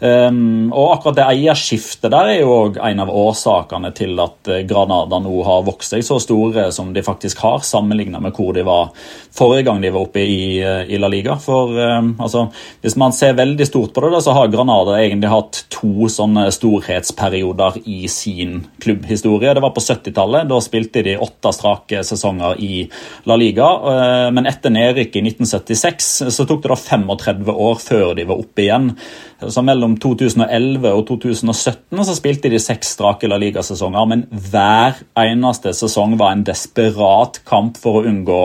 Um, 0.00 0.70
og 0.72 0.96
akkurat 0.96 1.20
det 1.20 1.28
eierskiftet 1.28 2.10
der 2.10 2.34
er 2.34 2.40
jo 2.42 2.72
en 2.80 3.04
av 3.04 3.10
årsakene 3.12 3.92
til 3.96 4.16
at 4.22 4.48
Granada 4.68 5.20
nå 5.20 5.42
har 5.46 5.66
vokst 5.66 5.94
seg 5.94 6.04
så 6.06 6.20
store 6.22 6.70
som 6.74 6.92
de 6.94 7.04
faktisk 7.04 7.42
har, 7.44 7.60
sammenlignet 7.66 8.22
med 8.22 8.34
hvor 8.36 8.54
de 8.56 8.64
var 8.66 8.92
forrige 9.34 9.66
gang 9.68 9.80
de 9.82 9.89
var 9.94 10.06
oppe 10.06 10.22
i, 10.22 10.60
i 10.60 10.98
La 11.00 11.10
Liga. 11.12 11.36
For 11.40 11.72
um, 11.76 12.12
altså, 12.20 12.46
Hvis 12.82 12.96
man 13.00 13.14
ser 13.16 13.38
veldig 13.38 13.66
stort 13.68 13.94
på 13.94 14.04
det, 14.04 14.12
da, 14.14 14.20
så 14.24 14.34
har 14.36 14.50
Granada 14.52 14.98
egentlig 15.00 15.32
hatt 15.32 15.62
to 15.72 16.08
sånne 16.12 16.48
storhetsperioder 16.54 17.80
i 17.90 18.04
sin 18.10 18.64
klubbhistorie. 18.82 19.54
Det 19.56 19.64
var 19.64 19.74
på 19.76 19.84
70-tallet. 19.84 20.48
Da 20.50 20.60
spilte 20.64 21.04
de 21.06 21.16
åtte 21.20 21.54
strake 21.56 22.04
sesonger 22.06 22.60
i 22.62 22.84
La 23.30 23.38
Liga. 23.40 23.70
Uh, 23.86 24.28
men 24.34 24.50
etter 24.50 24.74
nedrykket 24.74 25.20
i 25.20 25.26
1976 25.32 26.12
så 26.30 26.48
tok 26.48 26.64
det 26.64 26.74
da 26.74 26.80
35 26.80 27.50
år 27.54 27.82
før 27.82 28.14
de 28.18 28.28
var 28.28 28.40
oppe 28.42 28.66
igjen. 28.66 28.92
Så 29.48 29.62
Mellom 29.64 29.94
2011 30.00 30.84
og 30.90 31.06
2017 31.08 32.02
så 32.04 32.14
spilte 32.16 32.50
de 32.52 32.60
seks 32.60 32.92
strake 32.96 33.28
La 33.30 33.38
Liga-sesonger, 33.40 34.08
men 34.10 34.24
hver 34.50 34.98
eneste 35.18 35.72
sesong 35.76 36.18
var 36.20 36.34
en 36.34 36.44
desperat 36.44 37.40
kamp 37.48 37.78
for 37.80 38.00
å 38.00 38.04
unngå 38.10 38.40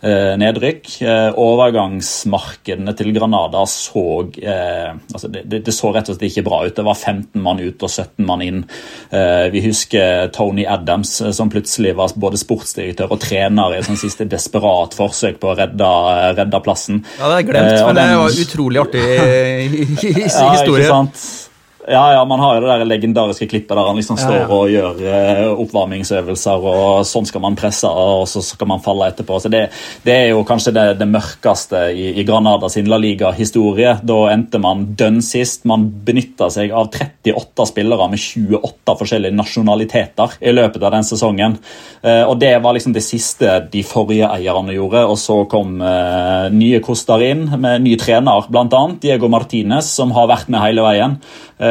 eh, 0.00 0.34
nedrykk. 0.40 0.77
Eh, 1.02 1.30
overgangsmarkedene 1.38 2.94
til 2.98 3.10
Granada 3.16 3.64
så 3.70 4.04
eh, 4.42 4.92
altså 5.12 5.30
det, 5.32 5.44
det, 5.66 5.74
så 5.74 5.92
rett 5.94 6.08
og 6.08 6.16
slett 6.16 6.28
ikke 6.30 6.44
bra 6.46 6.60
ut. 6.66 6.74
Det 6.76 6.84
var 6.86 6.98
15 6.98 7.42
mann 7.42 7.62
ut 7.62 7.84
og 7.84 7.90
17 7.90 8.26
mann 8.28 8.44
inn. 8.44 8.62
Eh, 9.10 9.48
vi 9.54 9.62
husker 9.66 10.30
Tony 10.34 10.66
Adams, 10.68 11.20
eh, 11.22 11.32
som 11.36 11.50
plutselig 11.52 11.94
var 11.98 12.14
både 12.16 12.40
sportsdirektør 12.40 13.16
og 13.16 13.22
trener 13.24 13.76
i 13.76 13.80
et 13.82 13.90
siste 13.98 14.28
desperat 14.28 14.96
forsøk 14.98 15.40
på 15.42 15.52
å 15.52 15.58
redde, 15.58 15.90
redde 16.38 16.62
plassen. 16.64 17.02
Ja, 17.18 17.32
det 17.32 17.42
er 17.42 17.50
glemt, 17.52 17.74
eh, 17.74 17.84
men 17.88 18.00
det 18.00 18.08
var 18.22 18.40
utrolig 18.46 18.82
artig 18.86 19.04
ja, 19.08 20.24
historie. 20.28 20.84
Ikke 20.84 20.90
sant? 20.92 21.47
Ja, 21.90 22.12
ja, 22.12 22.24
man 22.24 22.40
har 22.40 22.56
jo 22.56 22.60
det 22.66 22.68
der 22.68 22.84
legendariske 22.84 23.46
klippet 23.48 23.72
der 23.72 23.86
han 23.88 23.96
liksom 23.96 24.18
står 24.20 24.34
ja, 24.34 24.42
ja. 24.42 24.56
og 24.56 24.72
gjør 24.72 24.98
uh, 25.00 25.60
oppvarmingsøvelser, 25.62 26.66
og 26.68 27.06
sånn 27.08 27.28
skal 27.28 27.40
man 27.40 27.56
presse, 27.56 27.88
og 27.88 28.26
så 28.28 28.42
skal 28.44 28.68
man 28.68 28.82
falle 28.84 29.08
etterpå. 29.08 29.38
Så 29.40 29.48
Det, 29.52 29.62
det 30.04 30.14
er 30.14 30.26
jo 30.34 30.42
kanskje 30.48 30.74
det, 30.76 30.84
det 31.00 31.08
mørkeste 31.08 31.86
i, 31.94 32.10
i, 32.20 32.24
Granada 32.28 32.68
sin 32.72 32.90
La 32.92 32.98
Liga-historie. 33.00 33.94
Da 34.04 34.18
endte 34.34 34.60
man 34.60 34.84
dønn 35.00 35.22
sist. 35.24 35.64
Man 35.70 35.86
benytta 36.04 36.50
seg 36.52 36.74
av 36.76 36.90
38 36.92 37.68
spillere 37.72 38.10
med 38.12 38.20
28 38.20 38.96
forskjellige 39.00 39.38
nasjonaliteter 39.38 40.36
i 40.44 40.52
løpet 40.52 40.84
av 40.84 40.92
den 40.98 41.08
sesongen. 41.08 41.56
Uh, 42.04 42.28
og 42.28 42.36
Det 42.42 42.52
var 42.64 42.76
liksom 42.76 42.96
det 42.96 43.04
siste 43.06 43.62
de 43.72 43.84
forrige 43.86 44.28
eierne 44.28 44.76
gjorde. 44.76 45.06
Og 45.08 45.16
så 45.20 45.38
kom 45.48 45.80
uh, 45.80 46.52
nye 46.52 46.82
Koster 46.84 47.24
inn, 47.24 47.48
med 47.56 47.86
ny 47.86 47.96
trener, 47.96 48.44
bl.a. 48.52 48.84
Diego 49.00 49.32
Martinez, 49.32 49.88
som 49.96 50.12
har 50.12 50.28
vært 50.28 50.52
med 50.52 50.66
hele 50.66 50.84
veien. 50.84 51.20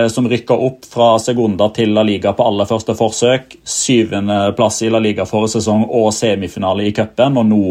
Eh, 0.08 0.12
som 0.12 0.30
rykka 0.30 0.54
opp 0.54 0.86
fra 0.86 1.20
Segunda 1.20 1.70
til 1.70 1.94
La 1.94 2.04
Liga 2.04 2.34
på 2.34 2.44
aller 2.48 2.66
første 2.66 2.96
forsøk. 2.96 3.58
Syvendeplass 3.64 4.82
i 4.82 4.90
La 4.90 5.00
Liga 5.00 5.26
forrige 5.26 5.58
sesong 5.58 5.86
og 5.88 6.14
semifinale 6.14 6.88
i 6.88 6.94
cupen. 6.96 7.38
Og 7.38 7.46
nå 7.46 7.64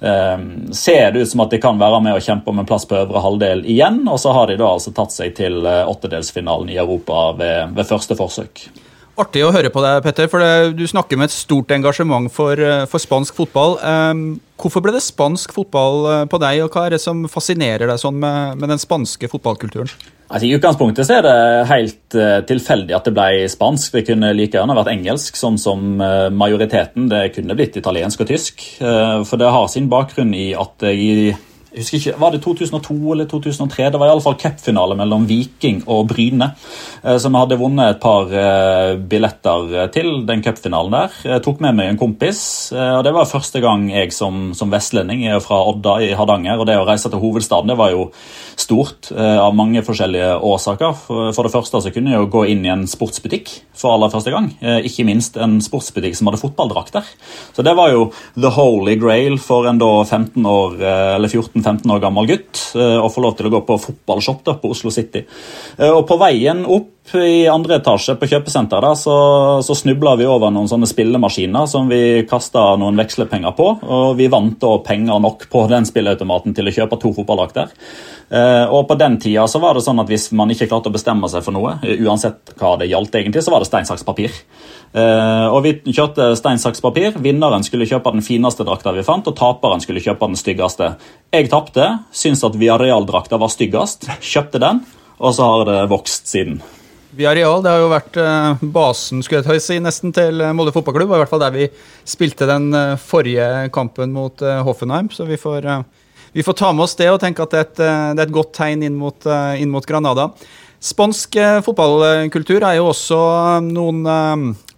eh, 0.00 0.46
ser 0.72 1.12
det 1.12 1.24
ut 1.24 1.32
som 1.32 1.44
at 1.44 1.52
de 1.52 1.60
kan 1.62 1.78
være 1.80 2.00
med 2.04 2.16
og 2.16 2.24
kjempe 2.24 2.50
om 2.50 2.62
en 2.62 2.68
plass 2.68 2.88
på 2.88 2.98
øvre 3.02 3.22
halvdel 3.24 3.64
igjen. 3.66 4.02
Og 4.08 4.20
så 4.20 4.34
har 4.36 4.48
de 4.48 4.58
da 4.60 4.72
altså 4.72 4.94
tatt 4.96 5.14
seg 5.14 5.36
til 5.36 5.60
eh, 5.66 5.84
åttedelsfinalen 5.90 6.72
i 6.72 6.80
Europa 6.80 7.30
ved, 7.38 7.76
ved 7.76 7.92
første 7.92 8.18
forsøk. 8.18 8.66
Artig 9.14 9.44
å 9.46 9.52
høre 9.54 9.70
på 9.70 9.82
deg, 9.84 10.00
Petter, 10.02 10.26
for 10.30 10.42
det, 10.42 10.74
du 10.74 10.82
snakker 10.90 11.18
med 11.20 11.30
et 11.30 11.34
stort 11.36 11.70
engasjement 11.70 12.26
for, 12.34 12.58
eh, 12.58 12.82
for 12.90 12.98
spansk 12.98 13.36
fotball. 13.38 13.76
Um, 13.78 14.24
hvorfor 14.58 14.82
ble 14.82 14.96
det 14.96 15.04
spansk 15.06 15.54
fotball 15.54 16.26
på 16.26 16.40
deg, 16.42 16.64
og 16.64 16.74
hva 16.74 16.88
er 16.88 16.96
det 16.96 17.02
som 17.04 17.22
fascinerer 17.30 17.86
deg 17.86 18.02
sånn 18.02 18.18
med, 18.18 18.58
med 18.58 18.74
den 18.74 18.82
spanske 18.82 19.30
fotballkulturen? 19.30 19.92
Altså, 20.24 20.48
I 20.48 20.54
utgangspunktet 20.56 21.10
er 21.14 21.22
det 21.22 21.38
helt 21.70 22.16
uh, 22.18 22.40
tilfeldig 22.48 22.94
at 22.96 23.06
det 23.06 23.14
ble 23.14 23.46
spansk. 23.52 23.92
Det 23.94 24.06
kunne 24.08 24.32
like 24.34 24.56
gjerne 24.56 24.74
vært 24.74 24.90
engelsk, 24.94 25.36
sånn 25.38 25.60
som 25.60 26.00
uh, 26.00 26.26
majoriteten. 26.34 27.06
Det 27.12 27.28
kunne 27.36 27.54
blitt 27.58 27.76
italiensk 27.78 28.24
og 28.24 28.30
tysk. 28.32 28.64
Uh, 28.80 29.20
for 29.28 29.38
det 29.38 29.52
har 29.54 29.68
sin 29.70 29.90
bakgrunn 29.92 30.34
i 30.34 30.48
at 30.58 30.88
jeg 30.88 31.04
i 31.04 31.34
jeg 31.74 31.82
husker 31.82 31.98
ikke, 31.98 32.20
Var 32.20 32.30
det 32.30 32.40
2002 32.44 33.12
eller 33.12 33.26
2003? 33.26 33.90
Det 33.90 33.98
var 33.98 34.10
iallfall 34.10 34.36
cupfinale 34.38 34.94
mellom 34.98 35.24
Viking 35.26 35.82
og 35.90 36.06
Bryne. 36.12 36.52
Eh, 37.02 37.16
som 37.18 37.34
hadde 37.34 37.58
vunnet 37.58 37.96
et 37.96 38.00
par 38.02 38.30
eh, 38.30 38.94
billetter 39.10 39.74
eh, 39.74 39.88
til 39.94 40.22
den 40.28 40.42
cupfinalen 40.44 40.94
der. 40.94 41.16
Jeg 41.34 41.42
tok 41.42 41.62
med 41.64 41.74
meg 41.74 41.90
en 41.90 41.98
kompis. 41.98 42.70
og 42.70 43.02
Det 43.04 43.14
var 43.14 43.26
første 43.26 43.60
gang 43.64 43.88
jeg 43.90 44.12
som, 44.14 44.52
som 44.54 44.70
vestlending 44.70 45.26
er 45.26 45.42
fra 45.42 45.58
Odda 45.66 45.96
i 46.04 46.12
Hardanger. 46.14 46.60
og 46.60 46.68
Det 46.70 46.78
å 46.78 46.86
reise 46.86 47.10
til 47.10 47.22
hovedstaden 47.22 47.72
det 47.72 47.78
var 47.78 47.90
jo 47.90 48.10
stort 48.54 49.10
av 49.10 49.54
mange 49.56 49.82
forskjellige 49.82 50.36
årsaker. 50.46 50.92
For 51.08 51.42
det 51.42 51.52
første 51.52 51.80
så 51.82 51.90
kunne 51.90 52.12
jeg 52.12 52.20
jo 52.22 52.30
gå 52.30 52.44
inn 52.52 52.62
i 52.66 52.70
en 52.70 52.84
sportsbutikk 52.86 53.50
for 53.74 53.96
aller 53.96 54.12
første 54.12 54.30
gang. 54.30 54.50
Ikke 54.86 55.06
minst 55.08 55.38
en 55.40 55.56
sportsbutikk 55.64 56.14
som 56.14 56.30
hadde 56.30 56.40
fotballdrakter. 56.42 57.08
Så 57.56 57.64
det 57.66 57.74
var 57.74 57.90
jo 57.90 58.06
the 58.36 58.52
holy 58.54 58.94
grail 59.00 59.40
for 59.42 59.66
en 59.70 59.80
da 59.82 59.90
15 60.04 60.46
år, 60.46 60.78
eller 61.16 61.32
14 61.32 61.63
15 61.64 61.90
år 61.90 62.02
gammel 62.04 62.28
gutt 62.28 62.60
eh, 62.78 62.98
og 63.00 63.10
få 63.14 63.24
lov 63.24 63.36
til 63.38 63.48
å 63.48 63.54
gå 63.56 63.62
på 63.66 63.78
fotballshop 63.80 64.44
da, 64.46 64.56
på 64.60 64.70
Oslo 64.74 64.92
City. 64.94 65.24
Eh, 65.78 65.90
og 65.90 66.04
På 66.08 66.18
veien 66.20 66.64
opp 66.64 67.14
i 67.18 67.44
andre 67.50 67.78
etasje 67.82 68.14
på 68.16 68.28
kjøpesenteret 68.30 68.96
så, 68.96 69.16
så 69.64 69.76
snubla 69.76 70.14
vi 70.16 70.28
over 70.28 70.52
noen 70.54 70.70
sånne 70.70 70.88
spillemaskiner 70.88 71.68
som 71.68 71.90
vi 71.90 72.24
kasta 72.28 72.70
noen 72.80 72.96
vekslepenger 72.96 73.52
på. 73.58 73.66
Og 73.84 74.14
vi 74.16 74.30
vant 74.32 74.56
da 74.62 74.78
penger 74.86 75.20
nok 75.20 75.44
på 75.52 75.66
den 75.72 75.84
spilleautomaten 75.88 76.56
til 76.56 76.70
å 76.70 76.76
kjøpe 76.78 77.00
to 77.02 77.12
fotballag 77.16 77.52
Eh, 77.54 78.13
og 78.32 78.86
på 78.88 78.96
den 78.98 79.18
tida 79.20 79.44
så 79.50 79.60
var 79.62 79.76
det 79.76 79.82
sånn 79.84 80.00
at 80.02 80.08
hvis 80.10 80.30
man 80.34 80.50
ikke 80.50 80.66
klarte 80.70 80.88
å 80.90 80.94
bestemme 80.94 81.28
seg 81.30 81.44
for 81.44 81.54
noe, 81.54 81.76
uansett 81.82 82.54
hva 82.58 82.72
det 82.80 82.88
gjaldt 82.90 83.18
egentlig, 83.20 83.44
så 83.44 83.52
var 83.52 83.62
det 83.62 83.68
stein, 83.68 83.86
saks, 83.86 84.02
papir. 84.06 84.32
Uh, 84.94 85.50
og 85.50 85.64
Vi 85.64 85.72
kjørte 85.90 86.28
stein, 86.38 86.60
saks, 86.62 86.78
papir. 86.84 87.16
Vinneren 87.18 87.64
skulle 87.66 87.88
kjøpe 87.90 88.12
den 88.14 88.22
fineste 88.22 88.62
drakta 88.66 88.92
vi 88.94 89.02
fant, 89.06 89.26
og 89.26 89.34
taperen 89.34 89.82
skulle 89.82 90.02
kjøpe 90.02 90.28
den 90.30 90.38
styggeste. 90.38 90.92
Jeg 91.34 91.50
tapte, 91.50 91.88
syntes 92.14 92.44
at 92.46 92.58
Viareal-drakta 92.60 93.40
var 93.42 93.50
styggest, 93.50 94.06
kjøpte 94.22 94.62
den, 94.62 94.84
og 95.18 95.34
så 95.34 95.50
har 95.50 95.66
det 95.66 95.80
vokst 95.90 96.30
siden. 96.30 96.62
Viareal 97.14 97.60
det 97.62 97.70
har 97.70 97.82
jo 97.82 97.90
vært 97.90 98.16
basen 98.74 99.20
skulle 99.22 99.42
jeg 99.54 99.62
si, 99.62 99.76
nesten 99.82 100.14
til 100.14 100.40
eh, 100.42 100.54
Molde 100.54 100.72
fotballklubb. 100.74 101.12
I 101.14 101.20
hvert 101.22 101.30
fall 101.30 101.42
der 101.42 101.54
vi 101.54 101.68
spilte 102.10 102.48
den 102.50 102.70
forrige 102.98 103.68
kampen 103.74 104.14
mot 104.14 104.42
Hoffenheim. 104.66 105.10
Så 105.14 105.26
vi 105.26 105.38
får, 105.38 105.66
vi 106.34 106.44
får, 106.44 106.58
ta 106.58 106.74
med 106.74 106.84
oss 106.84 106.98
det 106.98 107.08
og 107.12 107.22
tenke 107.22 107.46
at 107.46 107.54
det 107.54 107.62
er 107.62 107.66
et, 107.68 107.80
det 107.80 108.20
er 108.20 108.26
et 108.26 108.34
godt 108.34 108.52
tegn 108.58 108.82
inn 108.84 108.98
mot, 108.98 109.30
inn 109.56 109.70
mot 109.72 109.86
Granada. 109.86 110.28
Spansk 110.84 111.38
fotballkultur 111.64 112.66
er 112.66 112.76
jo 112.76 112.90
også 112.90 113.18
noen 113.64 114.02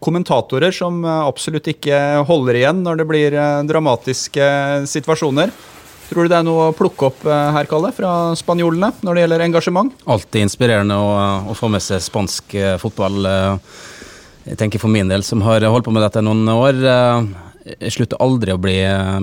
kommentatorer 0.03 0.75
som 0.75 1.05
eh, 1.05 1.23
absolutt 1.27 1.71
ikke 1.73 2.23
holder 2.29 2.61
igjen 2.61 2.85
når 2.85 3.01
det 3.01 3.09
blir 3.09 3.37
eh, 3.37 3.63
dramatiske 3.69 4.51
situasjoner. 4.91 5.55
Tror 6.07 6.27
du 6.27 6.31
det 6.31 6.39
er 6.39 6.47
noe 6.47 6.69
å 6.69 6.77
plukke 6.77 7.09
opp 7.09 7.25
eh, 7.27 7.49
her, 7.57 7.69
Kalle, 7.71 7.93
fra 7.97 8.13
spanjolene 8.39 8.93
når 9.03 9.17
det 9.17 9.25
gjelder 9.25 9.47
engasjement? 9.49 9.97
Alltid 10.07 10.47
inspirerende 10.47 10.99
å, 11.01 11.11
å 11.51 11.57
få 11.59 11.71
med 11.73 11.85
seg 11.85 12.05
spansk 12.05 12.57
fotball. 12.83 13.27
Jeg 14.47 14.61
tenker 14.61 14.83
for 14.83 14.93
min 14.93 15.11
del, 15.11 15.27
som 15.27 15.43
har 15.43 15.65
holdt 15.67 15.89
på 15.89 15.95
med 15.95 16.05
dette 16.07 16.23
noen 16.23 16.47
år. 16.53 16.85
Jeg 17.67 17.93
slutter 17.97 18.21
aldri 18.23 18.55
å 18.55 18.61
bli 18.63 18.77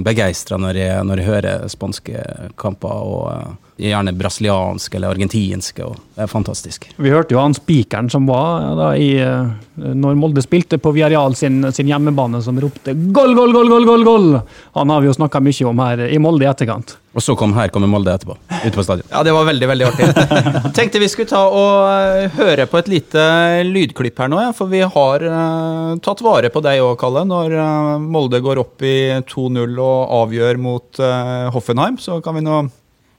begeistra 0.03 0.57
når, 0.59 0.79
når, 1.07 1.21
jeg 1.21 1.29
hører 1.29 1.67
spanske 1.71 2.23
kamper. 2.59 2.89
og 2.91 3.72
gjerne 3.77 4.13
brasilianske 4.13 4.97
eller 4.97 5.13
argentinske. 5.15 5.83
og 5.83 5.97
Det 6.15 6.23
er 6.25 6.31
fantastisk. 6.31 6.89
Vi 6.95 7.09
hørte 7.09 7.33
jo 7.33 7.41
han 7.41 7.55
spikeren 7.57 8.09
som 8.11 8.27
var 8.29 8.75
da, 8.77 8.89
i, 8.95 9.15
eh, 9.17 9.53
når 9.75 10.17
Molde 10.19 10.43
spilte 10.45 10.77
på 10.77 10.93
Viareal 10.93 11.35
sin, 11.35 11.71
sin 11.73 11.89
hjemmebane, 11.89 12.41
som 12.41 12.59
ropte 12.59 12.93
'goll, 12.93 13.35
goll, 13.35 13.53
goll', 13.53 13.69
goll, 13.69 13.85
goll, 13.85 14.03
goll! 14.03 14.41
Han 14.73 14.89
har 14.89 15.01
vi 15.01 15.07
jo 15.07 15.13
snakka 15.13 15.41
mye 15.41 15.65
om 15.69 15.79
her 15.79 16.05
i 16.07 16.19
Molde 16.19 16.45
i 16.45 16.49
etterkant. 16.49 16.97
Og 17.13 17.21
så 17.21 17.35
kom 17.37 17.51
her 17.53 17.69
kommer 17.69 17.89
Molde 17.89 18.13
etterpå, 18.13 18.35
ute 18.49 18.73
på 18.73 18.83
stadion. 18.85 19.05
Ja, 19.11 19.21
det 19.25 19.33
var 19.35 19.45
veldig, 19.45 19.67
veldig 19.69 19.85
artig. 19.85 20.07
Tenkte 20.77 21.01
vi 21.01 21.09
skulle 21.11 21.29
ta 21.29 21.43
og 21.45 21.83
eh, 21.89 22.29
høre 22.39 22.65
på 22.69 22.79
et 22.81 22.89
lite 22.89 23.25
lydklipp 23.67 24.17
her 24.23 24.31
nå, 24.33 24.41
ja, 24.41 24.53
for 24.57 24.71
vi 24.71 24.81
har 24.81 25.25
uh, 25.25 25.93
tatt 26.01 26.23
vare 26.25 26.49
på 26.53 26.61
deg 26.65 26.81
òg, 26.81 26.95
Kalle. 27.01 27.25
Når 27.29 27.53
uh, 27.53 27.97
Molde 28.01 28.41
går 28.41 28.61
opp 28.61 28.81
i 28.85 29.21
2-0 29.29 29.77
og 29.77 30.15
avgjør 30.23 30.61
mot 30.61 31.03
uh, 31.03 31.53
Hoffenheim, 31.53 32.01
så 32.01 32.17
kan 32.23 32.37
vi 32.39 32.45
nå 32.45 32.63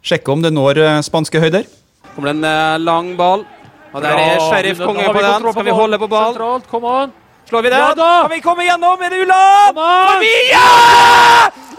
sjekke 0.05 0.33
om 0.33 0.45
det 0.45 0.53
når 0.55 0.81
spanske 1.07 1.41
høyder. 1.41 1.67
Kommer 2.15 2.33
det 2.33 2.37
en 2.45 2.85
lang 2.85 3.15
ball. 3.19 3.47
Og 3.95 4.03
der 4.03 4.19
er 4.19 4.41
Sheriff 4.43 4.79
konge 4.83 5.05
på 5.07 5.21
den. 5.23 5.53
Skal 5.53 5.65
vi 5.65 5.71
holde 5.71 5.99
på 5.99 6.09
ball? 6.11 6.33
Sentralt, 6.35 6.67
kom 6.71 6.85
an! 6.85 7.13
Slår 7.49 7.63
vi 7.63 7.71
den? 7.71 7.79
Ja 7.79 7.95
da! 7.95 8.11
Kan 8.25 8.31
vi 8.33 8.41
komme 8.43 8.65
gjennom? 8.67 9.03
Er 9.05 9.13
det 9.13 9.21
Ulland? 9.23 9.77
Kom 9.77 9.85
an! 9.85 10.09
Kan 10.09 10.21
vi 10.21 10.35
Ja! 10.51 10.69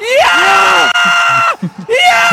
Ja! 0.06 0.36
Ja! 1.90 2.24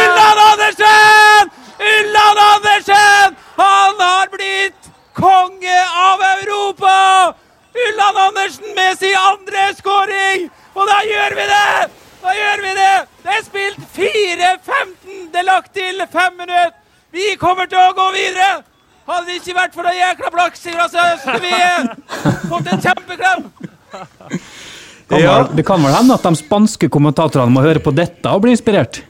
Ulland 0.00 0.40
Andersen! 0.46 1.50
Ulland 1.92 2.38
Andersen! 2.46 3.36
Han 3.56 4.00
har 4.00 4.26
blitt 4.32 4.90
konge 5.12 5.78
av 6.08 6.24
Europa! 6.40 6.96
Ulland 7.84 8.18
Andersen 8.28 8.74
med 8.76 8.98
sin 8.98 9.16
andre 9.16 9.74
skåring! 9.76 10.48
Og 10.74 10.86
da 10.88 11.02
gjør 11.04 11.36
vi 11.36 11.48
det! 11.52 11.99
Da 12.20 12.32
gjør 12.36 12.62
vi 12.64 12.72
det! 12.76 12.94
Det 13.24 13.32
er 13.36 13.44
spilt 13.46 13.84
4-15. 13.96 15.30
Det 15.32 15.40
er 15.40 15.46
lagt 15.48 15.72
til 15.76 16.02
fem 16.12 16.36
minutter. 16.38 16.74
Vi 17.14 17.32
kommer 17.40 17.66
til 17.70 17.80
å 17.80 17.94
gå 17.96 18.06
videre! 18.14 18.50
Hadde 19.10 19.26
det 19.26 19.38
ikke 19.40 19.56
vært 19.56 19.74
for 19.74 19.88
det 19.88 19.96
jækla 19.96 20.28
plaksinga, 20.30 20.84
så 20.92 21.04
skulle 21.18 21.40
vi 21.42 21.54
fått 22.52 22.68
en 22.70 22.82
kjempeklem! 22.84 23.46
Kan 25.10 25.24
vel, 25.24 25.48
det 25.58 25.64
kan 25.66 25.82
vel 25.82 25.96
hende 25.96 26.14
at 26.14 26.26
de 26.28 26.38
spanske 26.38 26.86
kommentatorene 26.94 27.50
må 27.50 27.64
høre 27.64 27.82
på 27.82 27.90
dette 27.96 28.30
og 28.30 28.44
bli 28.44 28.52
inspirert? 28.54 29.00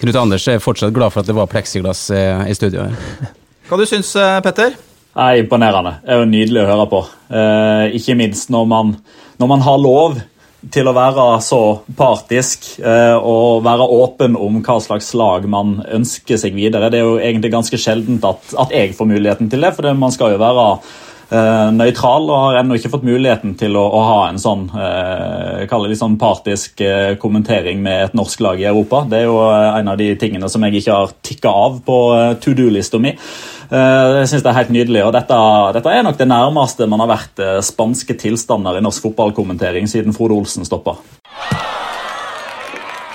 Knut 0.00 0.18
Anders 0.18 0.48
er 0.50 0.58
fortsatt 0.62 0.94
glad 0.96 1.14
for 1.14 1.22
at 1.22 1.30
det 1.30 1.36
var 1.36 1.46
pleksiglass 1.50 2.08
eh, 2.14 2.48
i 2.50 2.56
studio. 2.58 2.88
her. 2.88 3.30
Hva 3.68 3.78
du 3.78 3.84
syns 3.86 4.10
du, 4.16 4.22
Petter? 4.42 4.74
Nei, 5.18 5.30
Imponerende. 5.44 5.96
Det 6.02 6.14
er 6.14 6.20
jo 6.22 6.26
nydelig 6.32 6.64
å 6.64 6.66
høre 6.72 6.88
på. 6.90 7.04
Eh, 7.30 7.96
ikke 7.98 8.18
minst 8.18 8.50
når 8.54 8.66
man, 8.70 8.92
når 9.38 9.52
man 9.54 9.64
har 9.66 9.78
lov 9.82 10.18
til 10.74 10.88
å 10.90 10.94
være 10.96 11.24
så 11.44 11.60
partisk 11.98 12.64
eh, 12.82 13.14
og 13.14 13.62
være 13.66 13.86
åpen 13.94 14.34
om 14.38 14.58
hva 14.66 14.78
slags 14.82 15.12
lag 15.18 15.46
man 15.50 15.76
ønsker 15.86 16.40
seg 16.40 16.56
videre. 16.58 16.90
Det 16.90 16.98
er 16.98 17.06
jo 17.06 17.20
egentlig 17.22 17.52
ganske 17.54 17.78
sjeldent 17.78 18.26
at, 18.26 18.56
at 18.58 18.74
jeg 18.74 18.96
får 18.98 19.10
muligheten 19.12 19.52
til 19.52 19.62
det, 19.62 19.70
for 19.76 19.86
det, 19.86 19.94
man 19.98 20.14
skal 20.14 20.34
jo 20.34 20.42
være 20.42 20.66
nøytral 21.28 22.24
og 22.30 22.38
har 22.40 22.58
ennå 22.62 22.78
ikke 22.78 22.88
fått 22.88 23.04
muligheten 23.04 23.52
til 23.60 23.76
å, 23.76 23.82
å 23.84 24.00
ha 24.06 24.20
en 24.30 24.38
sånn 24.40 24.64
eh, 24.72 25.66
sånn 25.98 26.16
partisk 26.20 26.80
eh, 26.80 27.16
kommentering 27.20 27.82
med 27.84 28.04
et 28.06 28.16
norsk 28.16 28.40
lag 28.40 28.60
i 28.60 28.64
Europa. 28.70 29.04
Det 29.10 29.20
er 29.20 29.28
jo 29.28 29.36
eh, 29.44 29.76
en 29.80 29.92
av 29.92 29.98
de 30.00 30.08
tingene 30.16 30.48
som 30.48 30.64
jeg 30.64 30.80
ikke 30.80 30.96
har 30.96 31.12
tikka 31.22 31.52
av 31.52 31.78
på 31.84 31.98
eh, 32.16 32.34
to 32.40 32.54
do-lista 32.56 32.98
mi. 33.02 33.12
Eh, 33.12 34.22
Jeg 34.22 34.28
synes 34.30 34.42
det 34.46 34.50
er 34.50 34.58
helt 34.62 34.72
nydelig, 34.72 35.04
og 35.04 35.12
dette, 35.12 35.38
dette 35.76 35.92
er 35.92 36.06
nok 36.06 36.16
det 36.16 36.30
nærmeste 36.30 36.88
man 36.88 37.04
har 37.04 37.12
vært 37.12 37.44
eh, 37.44 37.60
spanske 37.60 38.16
tilstander 38.16 38.78
i 38.78 38.84
norsk 38.84 39.10
fotballkommentering 39.10 39.88
siden 39.90 40.16
Frode 40.16 40.38
Olsen 40.38 40.64
stoppa. 40.64 40.96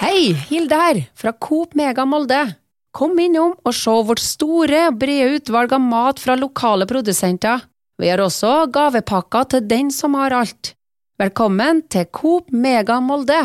Hei, 0.03 0.33
Hilde 0.51 0.77
her, 0.77 1.05
fra 1.17 1.33
Coop 1.33 1.73
Mega 1.79 2.05
Molde. 2.05 2.45
Kom 2.93 3.17
innom 3.17 3.55
og 3.65 3.73
se 3.73 3.93
vårt 4.05 4.21
store, 4.21 4.91
brede 4.93 5.39
utvalg 5.39 5.71
av 5.73 5.81
mat 5.81 6.19
fra 6.21 6.35
lokale 6.37 6.85
produsenter. 6.85 7.63
Vi 8.01 8.07
har 8.09 8.17
også 8.23 8.65
gavepakker 8.73 9.51
til 9.51 9.67
den 9.69 9.91
som 9.93 10.15
har 10.17 10.33
alt. 10.33 10.71
Velkommen 11.21 11.83
til 11.93 12.07
Coop 12.09 12.49
Mega 12.49 12.95
Molde. 12.97 13.37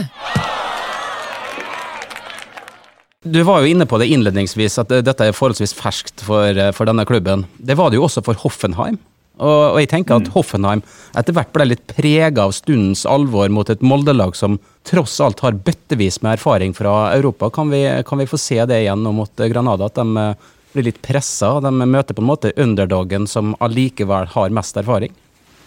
Du 3.28 3.42
var 3.44 3.60
jo 3.60 3.68
inne 3.68 3.84
på 3.84 3.98
det 4.00 4.08
innledningsvis, 4.08 4.78
at 4.80 4.94
dette 5.04 5.28
er 5.28 5.36
forholdsvis 5.36 5.76
ferskt 5.76 6.24
for, 6.24 6.48
eh, 6.48 6.72
for 6.72 6.88
denne 6.88 7.04
klubben. 7.04 7.44
Det 7.60 7.76
var 7.76 7.90
det 7.90 8.00
jo 8.00 8.06
også 8.08 8.24
for 8.24 8.40
Hoffenheim. 8.40 8.96
Og, 9.36 9.74
og 9.74 9.78
jeg 9.82 9.90
tenker 9.92 10.16
at 10.16 10.32
Hoffenheim 10.32 10.80
etter 11.14 11.36
hvert 11.36 11.52
ble 11.52 11.68
litt 11.68 11.84
prega 11.86 12.48
av 12.48 12.56
stundens 12.56 13.04
alvor 13.04 13.52
mot 13.52 13.68
et 13.68 13.84
Molde-lag 13.84 14.34
som 14.34 14.56
tross 14.88 15.20
alt 15.20 15.44
har 15.44 15.60
bøttevis 15.60 16.22
med 16.22 16.38
erfaring 16.38 16.72
fra 16.72 17.12
Europa. 17.12 17.50
Kan 17.50 17.68
vi, 17.68 17.84
kan 18.08 18.18
vi 18.18 18.26
få 18.26 18.40
se 18.40 18.64
det 18.64 18.80
igjen 18.80 19.04
nå 19.04 19.12
mot 19.12 19.44
Granada? 19.52 19.92
At 19.92 20.00
de 20.00 20.34
blir 20.72 20.88
litt 20.90 21.02
pressa? 21.02 21.58
De 21.64 21.72
møter 21.72 22.14
på 22.14 22.24
en 22.24 22.30
måte 22.30 22.52
underdogen 22.56 23.26
som 23.26 23.56
allikevel 23.60 24.30
har 24.34 24.54
mest 24.54 24.76
erfaring? 24.76 25.14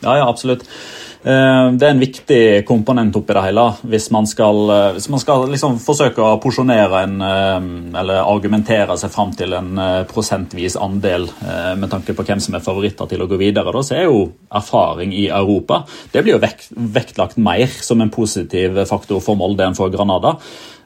Ja, 0.02 0.18
ja, 0.18 0.28
absolutt. 0.30 0.66
Eh, 1.24 1.72
Det 1.78 1.86
er 1.86 1.92
en 1.94 2.02
viktig 2.02 2.66
komponent 2.66 3.16
oppi 3.16 3.36
det 3.38 3.44
hele. 3.46 3.66
Hvis 3.86 4.10
man 4.12 4.26
skal, 4.26 4.70
eh, 4.70 4.94
hvis 4.96 5.10
man 5.10 5.20
skal 5.20 5.46
liksom 5.48 5.78
forsøke 5.78 6.18
å 6.18 6.40
porsjonere 6.42 7.04
en, 7.04 7.22
eh, 7.22 8.00
eller 8.00 8.26
argumentere 8.26 8.98
seg 8.98 9.12
fram 9.12 9.32
til 9.32 9.54
en 9.54 9.76
prosentvis 10.08 10.76
andel 10.76 11.30
med 11.78 11.90
tanke 11.90 12.16
på 12.16 12.26
hvem 12.26 12.42
som 12.42 12.56
er 12.56 12.60
favoritter 12.60 13.08
til 13.08 13.20
å 13.20 13.28
gå 13.28 13.38
videre, 13.38 13.72
da, 13.72 13.80
så 13.80 13.96
er 13.96 14.04
jo 14.06 14.32
erfaring 14.52 15.14
i 15.14 15.28
Europa 15.28 15.86
det 16.12 16.24
blir 16.24 16.34
jo 16.34 16.40
vekt, 16.40 16.70
vektlagt 16.76 17.38
mer 17.38 17.68
som 17.68 18.02
en 18.02 18.10
positiv 18.10 18.88
faktor 18.88 19.22
for 19.22 19.36
Molde 19.36 19.60
enn 19.60 19.76
for 19.76 19.90
Granada. 19.90 20.38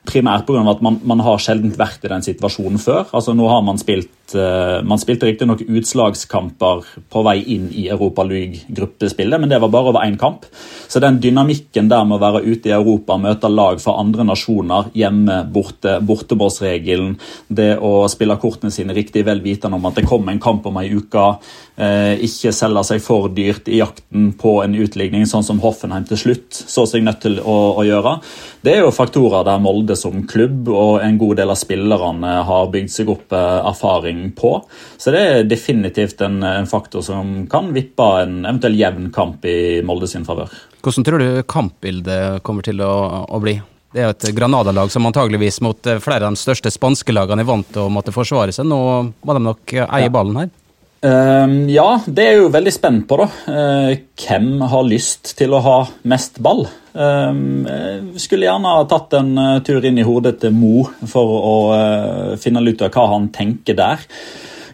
Primært 0.06 0.46
pga. 0.48 0.62
at 0.70 0.82
man, 0.86 1.00
man 1.04 1.24
har 1.26 1.42
sjelden 1.42 1.74
vært 1.78 2.06
i 2.06 2.12
den 2.12 2.24
situasjonen 2.26 2.82
før. 2.82 3.10
Altså 3.12 3.34
Nå 3.36 3.48
har 3.50 3.64
man 3.66 3.80
spilt 3.82 4.36
uh, 4.36 4.82
Man 4.86 5.02
spilte 5.02 5.28
riktignok 5.28 5.64
utslagskamper 5.66 6.86
på 7.12 7.24
vei 7.26 7.38
inn 7.56 7.68
i 7.74 7.88
Europa 7.94 8.26
League-gruppespillet, 8.28 9.42
men 9.42 9.52
det 9.52 9.60
var 9.62 9.72
bare 9.74 9.92
over 9.92 10.06
én 10.06 10.18
kamp. 10.22 10.46
Så 10.88 11.02
den 11.04 11.20
dynamikken 11.22 11.90
der 11.92 12.06
med 12.08 12.18
å 12.18 12.24
være 12.24 12.44
ute 12.46 12.70
i 12.70 12.76
Europa, 12.76 13.18
møte 13.22 13.50
lag 13.52 13.82
fra 13.84 13.98
andre 14.02 14.26
nasjoner, 14.28 14.92
hjemme, 14.98 15.42
borte, 15.54 15.98
bortebåsregelen, 16.06 17.16
det 17.48 17.76
å 17.78 18.06
spille 18.12 18.38
kortene 18.42 18.74
sine 18.74 18.96
riktig 18.96 19.26
vel 19.28 19.44
vitende 19.46 19.80
om 19.80 19.90
at 19.90 20.00
det 20.00 20.08
kommer 20.10 20.34
en 20.34 20.44
kamp 20.44 20.66
om 20.70 20.82
ei 20.82 20.90
uke, 20.94 21.26
uh, 21.36 22.14
ikke 22.30 22.54
selge 22.56 22.86
seg 22.92 23.04
for 23.04 23.30
dyrt 23.34 23.70
i 23.72 23.82
jakten 23.82 24.32
på 24.40 24.60
en 24.64 24.78
utligning, 24.80 25.26
sånn 25.30 25.46
som 25.46 25.62
Hoffenheim 25.64 26.06
til 26.10 26.22
slutt 26.22 26.64
så 26.66 26.86
seg 26.90 27.06
nødt 27.06 27.24
til 27.26 27.40
å, 27.42 27.58
å 27.80 27.86
gjøre. 27.86 28.18
Det 28.66 28.74
er 28.74 28.80
jo 28.82 28.90
faktorer 28.90 29.44
der 29.46 29.60
Molde 29.62 29.94
som 29.94 30.24
klubb 30.26 30.72
og 30.74 30.96
en 31.06 31.20
god 31.22 31.38
del 31.38 31.52
av 31.54 31.58
spillerne 31.60 32.32
har 32.48 32.72
bygd 32.74 32.90
seg 32.90 33.12
opp 33.14 33.36
eh, 33.38 33.60
erfaring 33.70 34.24
på. 34.34 34.56
Så 34.98 35.14
det 35.14 35.22
er 35.22 35.46
definitivt 35.46 36.24
en, 36.26 36.40
en 36.42 36.66
faktor 36.66 37.06
som 37.06 37.44
kan 37.52 37.70
vippe 37.76 38.08
en 38.24 38.40
eventuell 38.42 38.80
jevn 38.80 39.12
kamp 39.14 39.46
i 39.46 39.84
Molde 39.86 40.10
sin 40.10 40.26
favør. 40.26 40.50
Hvordan 40.82 41.06
tror 41.06 41.22
du 41.22 41.30
kampbildet 41.46 42.42
kommer 42.48 42.66
til 42.66 42.82
å, 42.82 42.96
å 43.30 43.44
bli? 43.44 43.60
Det 43.94 44.02
er 44.02 44.10
jo 44.10 44.16
et 44.16 44.28
Granada-lag 44.40 44.90
som 44.90 45.06
antageligvis 45.12 45.62
mot 45.62 45.86
eh, 45.86 46.02
flere 46.02 46.26
av 46.26 46.34
de 46.34 46.42
største 46.42 46.74
spanske 46.74 47.14
lagene 47.14 47.46
er 47.46 47.52
vant 47.52 47.70
til 47.70 47.86
å 47.86 47.94
måtte 47.94 48.16
forsvare 48.16 48.56
seg. 48.56 48.66
Nå 48.66 48.82
må 49.14 49.38
de 49.38 49.46
nok 49.46 49.78
eh, 49.78 49.86
eie 50.00 50.10
ballen 50.10 50.42
her. 50.42 50.50
Ehm, 51.04 51.68
ja, 51.70 52.00
det 52.08 52.24
er 52.26 52.40
jo 52.40 52.52
veldig 52.54 52.74
spent 52.74 53.06
på, 53.10 53.20
da. 53.20 53.28
Eh, 53.52 53.92
hvem 54.22 54.64
har 54.72 54.88
lyst 54.88 55.36
til 55.38 55.54
å 55.54 55.62
ha 55.66 55.78
mest 56.08 56.40
ball? 56.44 56.66
Ehm, 56.96 57.66
jeg 57.68 58.24
skulle 58.24 58.48
gjerne 58.48 58.78
ha 58.78 58.86
tatt 58.90 59.14
en 59.20 59.36
eh, 59.38 59.60
tur 59.66 59.86
inn 59.86 60.00
i 60.00 60.08
hodet 60.08 60.40
til 60.42 60.56
Mo 60.56 60.86
for 61.12 61.36
å 61.36 61.56
eh, 61.76 62.36
finne 62.42 62.64
ut 62.66 62.86
av 62.86 62.94
hva 62.96 63.10
han 63.14 63.30
tenker 63.36 63.78
der. 63.78 64.08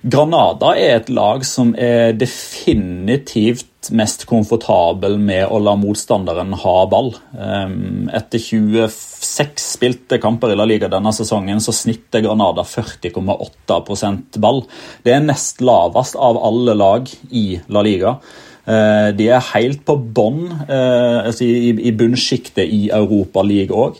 Granada 0.01 0.71
er 0.81 0.95
et 0.97 1.09
lag 1.13 1.43
som 1.45 1.75
er 1.77 2.15
definitivt 2.17 3.91
mest 3.93 4.23
komfortabel 4.29 5.19
med 5.21 5.45
å 5.53 5.59
la 5.61 5.75
motstanderen 5.77 6.55
ha 6.63 6.75
ball. 6.89 7.11
Ehm, 7.37 8.09
Etter 8.09 8.41
26 8.41 9.61
spilte 9.61 10.17
kamper 10.21 10.53
i 10.53 10.57
La 10.57 10.65
Liga 10.65 10.89
denne 10.89 11.13
sesongen 11.13 11.61
så 11.61 11.73
snitter 11.73 12.25
Granada 12.25 12.65
40,8% 12.65 14.41
ball. 14.41 14.63
Det 15.05 15.13
er 15.13 15.25
nest 15.25 15.61
lavest 15.61 16.17
av 16.17 16.39
alle 16.49 16.77
lag 16.77 17.09
i 17.29 17.59
La 17.69 17.85
Liga. 17.85 18.17
Eh, 18.65 19.11
De 19.17 19.29
er 19.29 19.49
helt 19.53 19.85
på 19.85 19.95
bånn 19.97 20.43
eh, 20.69 21.25
altså 21.25 21.45
i, 21.45 21.91
bunnsjiktet 21.97 22.69
i 22.69 22.89
Europa 22.93 23.41
League 23.41 23.73
òg. 23.73 23.97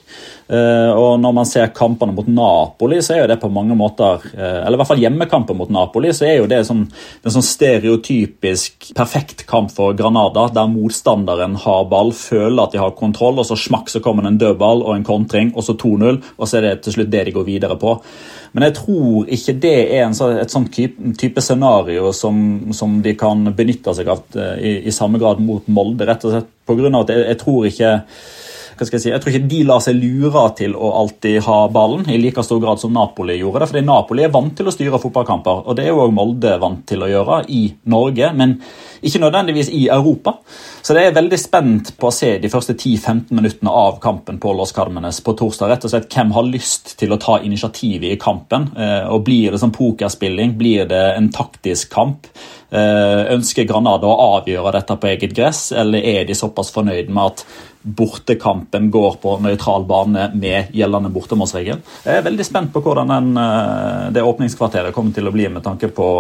Og 0.52 1.14
når 1.22 1.34
man 1.36 1.48
ser 1.48 1.70
kampene 1.72 2.12
mot 2.16 2.28
Napoli, 2.28 2.98
så 3.00 3.14
er 3.16 3.22
jo 3.22 3.28
det 3.32 3.38
på 3.40 3.50
mange 3.54 3.76
måter 3.78 4.26
eh, 4.34 4.58
Eller 4.66 4.76
i 4.76 4.80
hvert 4.82 4.90
fall 4.90 5.04
hjemmekampen 5.04 5.56
mot 5.58 5.72
Napoli, 5.72 6.12
så 6.16 6.26
er 6.28 6.42
jo 6.42 6.50
det 6.52 6.60
sånn, 6.68 6.82
er 7.24 7.36
sånn 7.36 7.46
stereotypisk 7.46 8.92
perfekt 8.98 9.46
kamp 9.48 9.72
for 9.72 9.96
Granada, 9.98 10.48
der 10.52 10.68
motstanderen 10.72 11.56
har 11.64 11.88
ball, 11.92 12.12
føler 12.18 12.66
at 12.66 12.76
de 12.76 12.82
har 12.82 12.98
kontroll, 12.98 13.40
og 13.40 13.48
så 13.48 13.58
smakk 13.60 13.92
så 13.94 14.04
kommer 14.04 14.28
det 14.28 14.34
en 14.34 14.42
dødball 14.42 14.84
og 14.84 14.96
en 14.98 15.08
kontring, 15.08 15.54
og 15.56 15.66
så 15.68 15.78
2-0, 15.80 16.20
og 16.36 16.48
så 16.48 16.60
er 16.60 16.68
det 16.68 16.76
til 16.86 16.98
slutt 16.98 17.14
det 17.14 17.26
de 17.30 17.36
går 17.36 17.48
videre 17.48 17.80
på. 17.80 17.96
Men 18.52 18.68
jeg 18.68 18.76
tror 18.82 19.32
ikke 19.32 19.58
det 19.64 19.76
er 19.96 20.06
en, 20.10 20.18
et 20.42 20.52
sånn 20.52 20.68
type, 20.74 21.42
scenario 21.42 22.12
som, 22.16 22.38
som 22.76 23.00
de 23.04 23.16
kan 23.20 23.48
benytte 23.56 23.96
seg 23.96 24.12
av 24.12 24.26
eh, 24.36 24.56
i, 24.60 24.74
i 24.92 24.96
samme 24.96 25.22
grad 25.22 25.40
mot 25.44 25.68
Molde, 25.72 26.08
rett 26.10 26.28
og 26.28 26.36
slett 26.36 26.58
av 26.72 27.02
at 27.02 27.10
jeg, 27.12 27.24
jeg 27.28 27.38
tror 27.42 27.66
ikke 27.68 27.90
hva 28.82 28.88
skal 28.90 28.98
Jeg 28.98 29.04
si, 29.04 29.12
jeg 29.12 29.22
tror 29.22 29.36
ikke 29.36 29.50
de 29.52 29.64
lar 29.70 29.82
seg 29.86 29.98
lure 30.00 30.44
til 30.58 30.74
å 30.74 30.92
alltid 31.04 31.44
ha 31.46 31.58
ballen 31.74 32.08
i 32.10 32.18
like 32.18 32.42
stor 32.46 32.62
grad 32.64 32.82
som 32.82 32.94
Napoli 32.96 33.38
gjorde 33.38 33.62
det. 33.62 33.70
fordi 33.70 33.86
Napoli 33.86 34.24
er 34.26 34.34
vant 34.34 34.56
til 34.58 34.68
å 34.68 34.74
styre 34.74 35.02
fotballkamper, 35.02 35.68
og 35.68 35.78
det 35.78 35.86
er 35.86 35.94
jo 35.94 36.02
også 36.02 36.18
Molde 36.18 36.56
vant 36.62 36.82
til 36.90 37.04
å 37.06 37.12
gjøre 37.12 37.44
i 37.50 37.64
Norge. 37.86 38.34
men 38.34 38.58
ikke 39.02 39.20
nødvendigvis 39.20 39.70
i 39.74 39.88
Europa. 39.90 40.36
Så 40.82 40.94
det 40.94 41.06
er 41.06 41.16
veldig 41.16 41.38
spent 41.40 41.92
på 41.98 42.10
å 42.10 42.14
se 42.14 42.36
de 42.42 42.50
første 42.50 42.76
10-15 42.76 43.34
minuttene 43.34 43.74
av 43.74 43.98
kampen 44.02 44.38
på 44.42 44.54
Los 44.58 44.74
Carmenes 44.78 45.22
på 45.26 45.34
torsdag. 45.38 45.70
rett 45.70 45.86
og 45.86 45.94
slett 45.94 46.10
Hvem 46.14 46.32
har 46.32 46.44
lyst 46.44 46.98
til 47.00 47.14
å 47.14 47.18
ta 47.18 47.40
initiativet 47.42 48.12
i 48.12 48.20
kampen? 48.22 48.70
Eh, 48.78 49.08
og 49.10 49.24
Blir 49.26 49.52
det 49.52 49.60
som 49.60 49.72
pokerspilling? 49.72 50.58
Blir 50.58 50.86
det 50.86 51.16
en 51.18 51.32
taktisk 51.32 51.90
kamp? 51.94 52.28
Eh, 52.72 53.34
ønsker 53.34 53.66
Granada 53.68 54.08
å 54.08 54.38
avgjøre 54.38 54.72
dette 54.72 54.96
på 54.96 55.08
eget 55.08 55.34
gress, 55.36 55.72
eller 55.72 56.00
er 56.00 56.26
de 56.26 56.34
såpass 56.36 56.72
fornøyd 56.72 57.10
med 57.10 57.26
at 57.26 57.46
bortekampen 57.82 58.92
går 58.94 59.18
på 59.24 59.38
nøytral 59.42 59.88
bane 59.90 60.28
med 60.38 60.76
gjeldende 60.76 61.12
bortemålsregel? 61.14 61.82
Jeg 62.06 62.20
er 62.20 62.28
veldig 62.28 62.46
spent 62.46 62.74
på 62.74 62.84
hvordan 62.86 63.10
den, 63.14 63.32
eh, 63.42 64.12
det 64.16 64.26
åpningskvarteret 64.26 64.94
kommer 64.96 65.16
til 65.16 65.28
å 65.28 65.34
bli 65.34 65.50
med 65.50 65.66
tanke 65.66 65.90
på, 65.90 66.12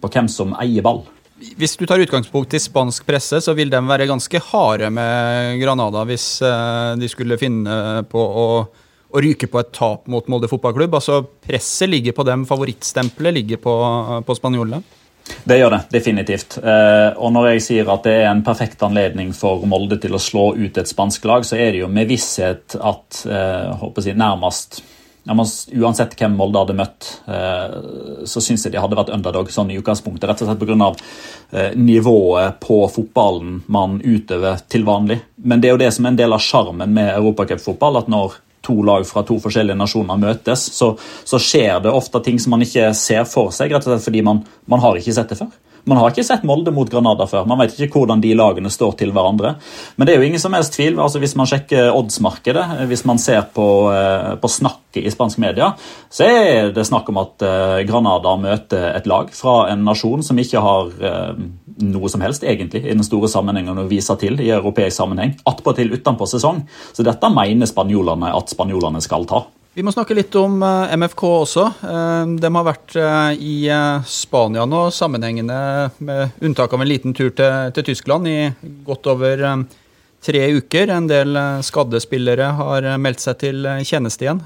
på 0.00 0.12
hvem 0.14 0.30
som 0.32 0.56
eier 0.60 0.84
ball. 0.86 1.04
Hvis 1.36 1.76
du 1.76 1.84
tar 1.84 2.00
utgangspunkt 2.00 2.54
i 2.56 2.60
spansk 2.62 3.04
presse, 3.04 3.42
så 3.44 3.52
vil 3.56 3.68
de 3.68 3.80
være 3.84 4.08
ganske 4.08 4.40
harde 4.48 4.88
med 4.88 5.58
Granada 5.60 6.06
hvis 6.08 6.40
eh, 6.40 6.94
de 6.96 7.10
skulle 7.12 7.36
finne 7.40 8.04
på 8.08 8.20
å, 8.20 8.46
å 9.12 9.22
ryke 9.22 9.48
på 9.52 9.60
et 9.60 9.72
tap 9.76 10.08
mot 10.08 10.24
Molde 10.32 10.48
fotballklubb. 10.48 10.96
Altså 10.96 11.20
Presset 11.44 11.92
ligger 11.92 12.16
på 12.16 12.24
dem, 12.24 12.46
favorittstempelet 12.48 13.36
ligger 13.36 13.60
på, 13.60 13.74
på 14.24 14.38
spanjolene. 14.38 14.80
Det 15.26 15.58
gjør 15.58 15.72
det, 15.74 15.80
definitivt. 15.94 16.58
Eh, 16.62 17.12
og 17.18 17.32
når 17.34 17.52
jeg 17.52 17.64
sier 17.64 17.88
at 17.90 18.04
det 18.06 18.16
er 18.20 18.28
en 18.30 18.44
perfekt 18.46 18.82
anledning 18.86 19.32
for 19.34 19.64
Molde 19.68 19.98
til 20.02 20.14
å 20.14 20.22
slå 20.22 20.52
ut 20.58 20.78
et 20.78 20.90
spansk 20.90 21.26
lag, 21.26 21.46
så 21.46 21.58
er 21.58 21.72
det 21.74 21.82
jo 21.82 21.90
med 21.90 22.10
visshet 22.10 22.76
at 22.78 23.24
eh, 23.26 23.72
håper 23.80 24.10
jeg, 24.10 24.18
nærmest 24.18 24.80
ja, 25.26 25.34
uansett 25.34 26.14
hvem 26.18 26.36
Molde 26.38 26.62
hadde 26.62 26.76
møtt, 26.78 27.08
eh, 27.26 27.76
så 28.30 28.42
syns 28.42 28.66
jeg 28.66 28.76
de 28.76 28.82
hadde 28.82 28.98
vært 28.98 29.10
underdog 29.14 29.50
sånn 29.50 29.72
i 29.74 29.78
utgangspunktet. 29.80 30.28
Rett 30.30 30.44
og 30.44 30.52
slett 30.52 30.62
pga. 30.62 30.90
Nivået 31.78 32.60
på 32.62 32.80
fotballen 32.90 33.60
man 33.72 33.98
utøver 34.02 34.62
til 34.70 34.86
vanlig. 34.86 35.18
Men 35.42 35.62
det 35.62 35.70
er 35.70 35.74
jo 35.74 35.82
det 35.82 35.92
som 35.94 36.06
er 36.06 36.14
en 36.14 36.20
del 36.22 36.34
av 36.36 36.42
sjarmen 36.42 36.94
med 36.94 37.10
europacupfotball. 37.16 38.02
At 38.02 38.10
når 38.12 38.38
to 38.66 38.76
lag 38.86 39.06
fra 39.08 39.22
to 39.26 39.38
forskjellige 39.42 39.78
nasjoner 39.78 40.20
møtes, 40.20 40.66
så, 40.74 40.92
så, 41.24 41.40
skjer 41.42 41.80
det 41.84 41.94
ofte 41.94 42.22
ting 42.24 42.40
som 42.42 42.56
man 42.56 42.66
ikke 42.66 42.90
ser 42.98 43.24
for 43.30 43.54
seg, 43.54 43.72
rett 43.72 43.86
og 43.86 43.94
slett 43.94 44.08
fordi 44.08 44.24
man, 44.26 44.42
man 44.70 44.82
har 44.82 44.98
ikke 44.98 45.14
sett 45.16 45.32
det 45.32 45.40
før. 45.40 45.54
Man 45.86 46.00
har 46.00 46.10
ikke 46.10 46.24
sett 46.26 46.42
Molde 46.46 46.72
mot 46.74 46.88
Granada 46.90 47.28
før. 47.30 47.44
Man 47.46 47.60
vet 47.60 47.76
ikke 47.78 48.00
hvordan 48.00 48.22
de 48.22 48.32
lagene 48.34 48.70
står 48.72 48.96
til 48.98 49.12
hverandre. 49.14 49.52
Men 49.94 50.08
det 50.08 50.14
er 50.14 50.18
jo 50.18 50.26
ingen 50.26 50.42
som 50.42 50.56
helst 50.56 50.74
tvil. 50.74 50.98
altså 50.98 51.20
Hvis 51.22 51.36
man 51.38 51.46
sjekker 51.46 51.94
oddsmarkedet, 51.94 52.64
hvis 52.90 53.04
man 53.06 53.20
ser 53.22 53.44
på, 53.54 53.66
eh, 53.94 54.34
på 54.34 54.50
snakket 54.50 55.06
i 55.06 55.12
spansk 55.14 55.38
media, 55.38 55.74
så 56.10 56.26
er 56.26 56.72
det 56.74 56.86
snakk 56.88 57.06
om 57.12 57.20
at 57.22 57.42
eh, 57.46 57.84
Granada 57.86 58.34
møter 58.34 58.96
et 58.96 59.06
lag 59.06 59.30
fra 59.30 59.68
en 59.70 59.84
nasjon 59.86 60.26
som 60.26 60.38
ikke 60.42 60.64
har 60.64 60.90
eh, 60.98 61.44
noe 61.86 62.10
som 62.10 62.24
helst 62.24 62.42
egentlig 62.42 62.82
i 62.82 62.96
den 62.96 63.06
store 63.06 63.30
sammenhengen 63.30 63.78
å 63.78 63.86
vise 63.86 64.16
til 64.18 64.40
i 64.42 64.50
europeisk 64.50 64.96
sammenheng. 64.98 65.36
Attpåtil 65.46 65.94
utenpå 65.94 66.26
sesong. 66.26 66.64
Så 66.96 67.06
dette 67.06 67.30
mener 67.30 67.70
spanjolene 67.70 68.34
at 68.34 68.50
spanjolene 68.50 69.04
skal 69.04 69.28
ta. 69.30 69.44
Vi 69.76 69.82
må 69.84 69.92
snakke 69.92 70.14
litt 70.16 70.32
om 70.40 70.62
eh, 70.64 70.92
MFK 70.96 71.22
også. 71.28 71.62
Eh, 71.84 72.30
de 72.40 72.48
har 72.54 72.64
vært 72.64 72.94
eh, 72.96 73.32
i 73.36 73.56
Spania 74.08 74.64
nå 74.64 74.86
sammenhengende, 74.88 75.58
med 76.00 76.38
unntak 76.40 76.72
av 76.72 76.80
en 76.80 76.88
liten 76.88 77.12
tur 77.12 77.28
til, 77.36 77.74
til 77.76 77.84
Tyskland, 77.90 78.24
i 78.24 78.70
godt 78.86 79.10
over 79.12 79.42
tre 80.24 80.42
uker. 80.56 80.94
En 80.94 81.10
del 81.10 81.36
skadde 81.60 82.00
spillere 82.00 82.48
har 82.56 82.88
meldt 82.96 83.20
seg 83.20 83.36
til 83.42 83.68
tjeneste 83.84 84.24
igjen. 84.24 84.40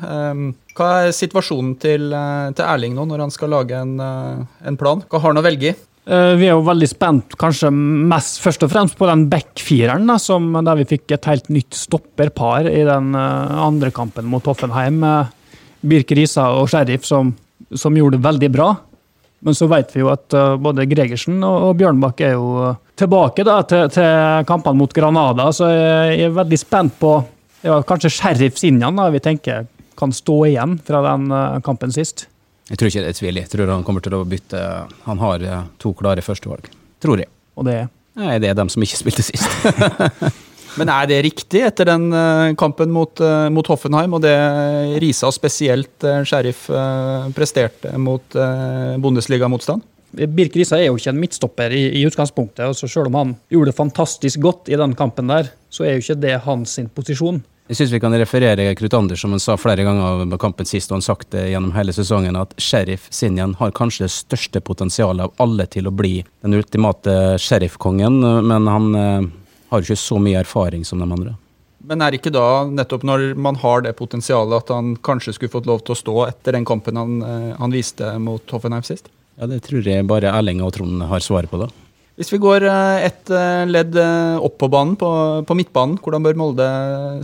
Hva 0.74 0.88
er 1.04 1.14
situasjonen 1.14 1.76
til, 1.78 2.10
til 2.10 2.66
Erling 2.66 2.98
nå, 2.98 3.06
når 3.06 3.22
han 3.28 3.34
skal 3.34 3.54
lage 3.54 3.78
en, 3.78 3.94
en 4.02 4.80
plan? 4.82 5.06
Hva 5.06 5.22
har 5.22 5.30
han 5.30 5.40
å 5.40 5.46
velge 5.46 5.70
i? 5.70 5.76
Eh, 6.08 6.34
vi 6.40 6.46
er 6.48 6.54
jo 6.56 6.64
veldig 6.64 6.88
spent 6.88 7.34
kanskje 7.40 7.68
mest 7.70 8.40
først 8.40 8.64
og 8.64 8.72
fremst 8.72 8.96
på 8.96 9.08
den 9.10 9.26
backfireren, 9.30 10.08
der 10.08 10.78
vi 10.78 10.88
fikk 10.94 11.12
et 11.12 11.28
helt 11.28 11.50
nytt 11.52 11.76
stopperpar 11.76 12.68
i 12.70 12.84
den 12.88 13.12
eh, 13.14 13.58
andre 13.60 13.92
kampen 13.92 14.30
mot 14.30 14.46
Hoffenheim. 14.48 15.04
Birk 15.80 16.12
Risa 16.16 16.50
og 16.56 16.70
Sheriff 16.72 17.04
som, 17.08 17.34
som, 17.72 17.96
gjorde 17.96 18.16
det 18.16 18.24
veldig 18.24 18.50
bra. 18.52 18.70
Men 19.44 19.56
så 19.56 19.68
vet 19.72 19.92
vi 19.94 20.02
jo 20.02 20.08
at 20.12 20.32
eh, 20.36 20.56
både 20.60 20.88
Gregersen 20.88 21.44
og 21.44 21.76
Bjørnbakk 21.80 22.24
er 22.24 22.34
jo 22.38 22.72
tilbake 23.00 23.44
da, 23.44 23.60
til, 23.68 23.92
til 23.92 24.48
kampene 24.48 24.80
mot 24.80 24.96
Granada, 24.96 25.50
så 25.56 25.68
jeg 25.72 26.26
er 26.26 26.34
veldig 26.36 26.58
spent 26.60 26.96
på 27.00 27.14
ja, 27.64 27.78
kanskje 27.84 28.12
Sheriff 28.12 28.60
Sinjan 28.60 28.96
da, 28.96 29.08
vi 29.12 29.20
tenker 29.24 29.68
kan 30.00 30.12
stå 30.16 30.36
igjen 30.48 30.78
fra 30.80 31.04
den 31.04 31.28
kampen 31.64 31.92
sist. 31.92 32.29
Jeg 32.70 32.78
tror 32.78 32.90
ikke 32.90 33.02
det 33.02 33.10
er 33.10 33.18
tvil. 33.18 33.40
Jeg 33.42 33.50
tror 33.50 33.72
han 33.72 33.86
kommer 33.86 34.04
til 34.04 34.14
å 34.14 34.26
bytte 34.28 34.60
Han 35.08 35.22
har 35.22 35.42
eh, 35.46 35.64
to 35.82 35.90
klare 35.98 36.22
førstevalg. 36.22 36.70
Tror 37.02 37.22
jeg. 37.22 37.30
Og 37.58 37.66
det 37.66 37.80
er? 37.82 37.90
Nei, 38.20 38.36
det 38.42 38.50
er 38.50 38.56
dem 38.58 38.70
som 38.70 38.84
ikke 38.84 39.00
spilte 39.00 39.24
sist. 39.26 39.46
Men 40.78 40.90
er 40.92 41.08
det 41.10 41.18
riktig 41.26 41.64
etter 41.66 41.88
den 41.90 42.12
eh, 42.14 42.52
kampen 42.58 42.92
mot, 42.94 43.22
eh, 43.26 43.48
mot 43.50 43.66
Hoffenheim 43.72 44.14
og 44.14 44.22
det 44.22 44.36
Risa 45.02 45.32
spesielt 45.34 46.06
Sheriff 46.28 46.68
presterte 47.34 47.96
mot 47.98 48.38
Bundesliga-motstand? 49.02 49.82
Birk 50.10 50.56
Risa 50.58 50.78
er 50.78 50.88
jo 50.88 50.98
ikke 50.98 51.12
en 51.12 51.20
midtstopper 51.22 51.74
i, 51.74 51.84
i 52.00 52.06
utgangspunktet. 52.06 52.66
og 52.66 52.78
Selv 52.78 53.10
om 53.10 53.18
han 53.18 53.34
gjorde 53.50 53.70
det 53.70 53.78
fantastisk 53.78 54.42
godt 54.42 54.70
i 54.70 54.78
den 54.78 54.94
kampen, 54.98 55.30
der, 55.30 55.52
så 55.70 55.86
er 55.86 55.96
jo 55.96 56.04
ikke 56.04 56.22
det 56.22 56.38
hans 56.46 56.78
posisjon. 56.94 57.42
Jeg 57.70 57.78
syns 57.78 57.92
vi 57.94 58.00
kan 58.02 58.14
referere 58.18 58.72
Knut 58.74 58.94
Anders, 58.98 59.20
som 59.22 59.30
han 59.30 59.38
sa 59.38 59.54
flere 59.54 59.84
ganger 59.86 60.24
på 60.32 60.38
kampen 60.42 60.66
sist, 60.66 60.90
og 60.90 60.96
han 60.96 61.04
sagt 61.06 61.28
det 61.30 61.44
gjennom 61.52 61.70
hele 61.76 61.92
sesongen, 61.94 62.34
at 62.34 62.56
sheriff 62.58 63.04
Sinjan 63.14 63.52
har 63.60 63.70
kanskje 63.78 64.08
det 64.08 64.10
største 64.10 64.58
potensialet 64.66 65.28
av 65.28 65.44
alle 65.44 65.68
til 65.70 65.86
å 65.86 65.92
bli 65.94 66.16
den 66.42 66.56
ultimate 66.58 67.38
sheriffkongen, 67.38 68.16
men 68.42 68.66
han 68.66 68.88
eh, 68.98 69.28
har 69.70 69.86
ikke 69.86 69.98
så 70.02 70.18
mye 70.18 70.40
erfaring 70.42 70.82
som 70.88 70.98
de 70.98 71.06
andre. 71.06 71.36
Men 71.86 72.02
er 72.02 72.18
ikke 72.18 72.32
da, 72.34 72.64
nettopp 72.66 73.06
når 73.06 73.28
man 73.38 73.62
har 73.62 73.86
det 73.86 73.94
potensialet, 74.02 74.64
at 74.64 74.74
han 74.74 74.96
kanskje 74.98 75.36
skulle 75.36 75.54
fått 75.54 75.70
lov 75.70 75.84
til 75.86 75.94
å 75.94 76.00
stå 76.00 76.16
etter 76.26 76.58
den 76.58 76.66
kampen 76.66 76.98
han, 76.98 77.20
eh, 77.22 77.52
han 77.54 77.76
viste 77.76 78.16
mot 78.18 78.50
Hoffenheim 78.50 78.82
sist? 78.82 79.12
Ja, 79.38 79.46
det 79.46 79.62
tror 79.68 79.86
jeg 79.86 80.10
bare 80.10 80.34
Erling 80.34 80.58
og 80.66 80.74
Trond 80.74 81.06
har 81.06 81.22
svaret 81.22 81.54
på, 81.54 81.62
da. 81.62 81.70
Hvis 82.18 82.32
vi 82.34 82.40
går 82.42 82.66
eh, 82.68 83.06
et 83.08 83.30
eh, 83.32 83.62
ledd 83.70 83.94
eh, 83.96 84.42
opp 84.44 84.58
på 84.60 84.68
banen, 84.72 84.96
på, 85.00 85.08
på 85.46 85.56
midtbanen, 85.56 85.96
hvordan 86.02 86.26
bør 86.26 86.36
Molde 86.36 86.68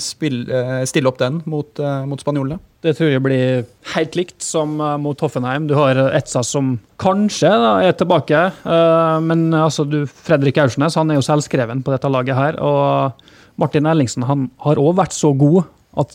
spille, 0.00 0.84
stille 0.88 1.10
opp 1.10 1.20
den 1.20 1.42
mot, 1.44 1.82
mot 2.08 2.22
spanjolene? 2.22 2.56
Det 2.86 2.94
tror 2.96 3.10
jeg 3.10 3.22
blir 3.24 3.64
helt 3.96 4.16
likt 4.18 4.44
som 4.44 4.76
mot 5.02 5.20
Hoffenheim. 5.20 5.66
Du 5.66 5.74
har 5.76 5.98
Etsa 6.14 6.44
som 6.46 6.76
kanskje 7.02 7.50
da, 7.50 7.72
er 7.82 7.96
tilbake, 7.98 8.42
men 9.26 9.48
altså, 9.58 9.84
du, 9.88 10.04
Fredrik 10.06 10.60
Aursnes 10.62 10.94
han 10.96 11.10
er 11.10 11.18
jo 11.18 11.24
selvskreven 11.26 11.82
på 11.82 11.92
dette 11.94 12.12
laget 12.12 12.38
her. 12.38 12.60
Og 12.62 13.58
Martin 13.58 13.88
Ellingsen 13.90 14.28
han 14.28 14.46
har 14.62 14.78
òg 14.78 14.94
vært 15.00 15.16
så 15.16 15.32
god 15.34 15.64
at 15.98 16.14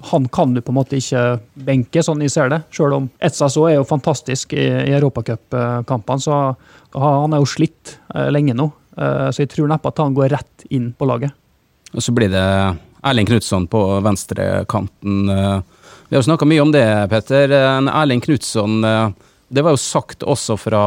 han 0.00 0.28
kan 0.28 0.54
du 0.54 0.60
på 0.60 0.70
en 0.70 0.78
måte 0.78 0.98
ikke 0.98 1.22
benke, 1.66 2.02
sånn 2.04 2.22
jeg 2.22 2.32
ser 2.32 2.52
det. 2.52 2.60
Selv 2.74 2.96
om 3.00 3.08
Etsaso 3.18 3.64
er 3.66 3.78
jo 3.78 3.86
fantastisk 3.88 4.54
i, 4.54 4.66
i 4.86 4.94
europacupkampene, 4.94 6.22
så 6.22 6.36
han 6.94 7.34
er 7.34 7.42
jo 7.42 7.48
slitt 7.50 7.96
eh, 8.14 8.28
lenge 8.30 8.54
nå. 8.56 8.70
Eh, 8.96 9.28
så 9.34 9.42
jeg 9.42 9.52
tror 9.54 9.70
neppe 9.70 9.90
at 9.90 10.02
han 10.02 10.14
går 10.16 10.30
rett 10.36 10.68
inn 10.70 10.92
på 10.94 11.08
laget. 11.08 11.34
Og 11.94 12.04
så 12.04 12.14
blir 12.14 12.30
det 12.30 12.44
Erling 13.02 13.26
Knutson 13.26 13.66
på 13.70 13.82
venstrekanten. 14.04 15.18
Eh, 15.34 15.58
vi 16.08 16.16
har 16.16 16.24
snakka 16.24 16.46
mye 16.48 16.62
om 16.62 16.72
det, 16.72 16.86
Petter. 17.10 17.52
Erling 17.52 18.22
Knutson, 18.24 18.80
det 19.48 19.64
var 19.64 19.74
jo 19.74 19.82
sagt 19.82 20.24
også 20.24 20.56
fra 20.56 20.84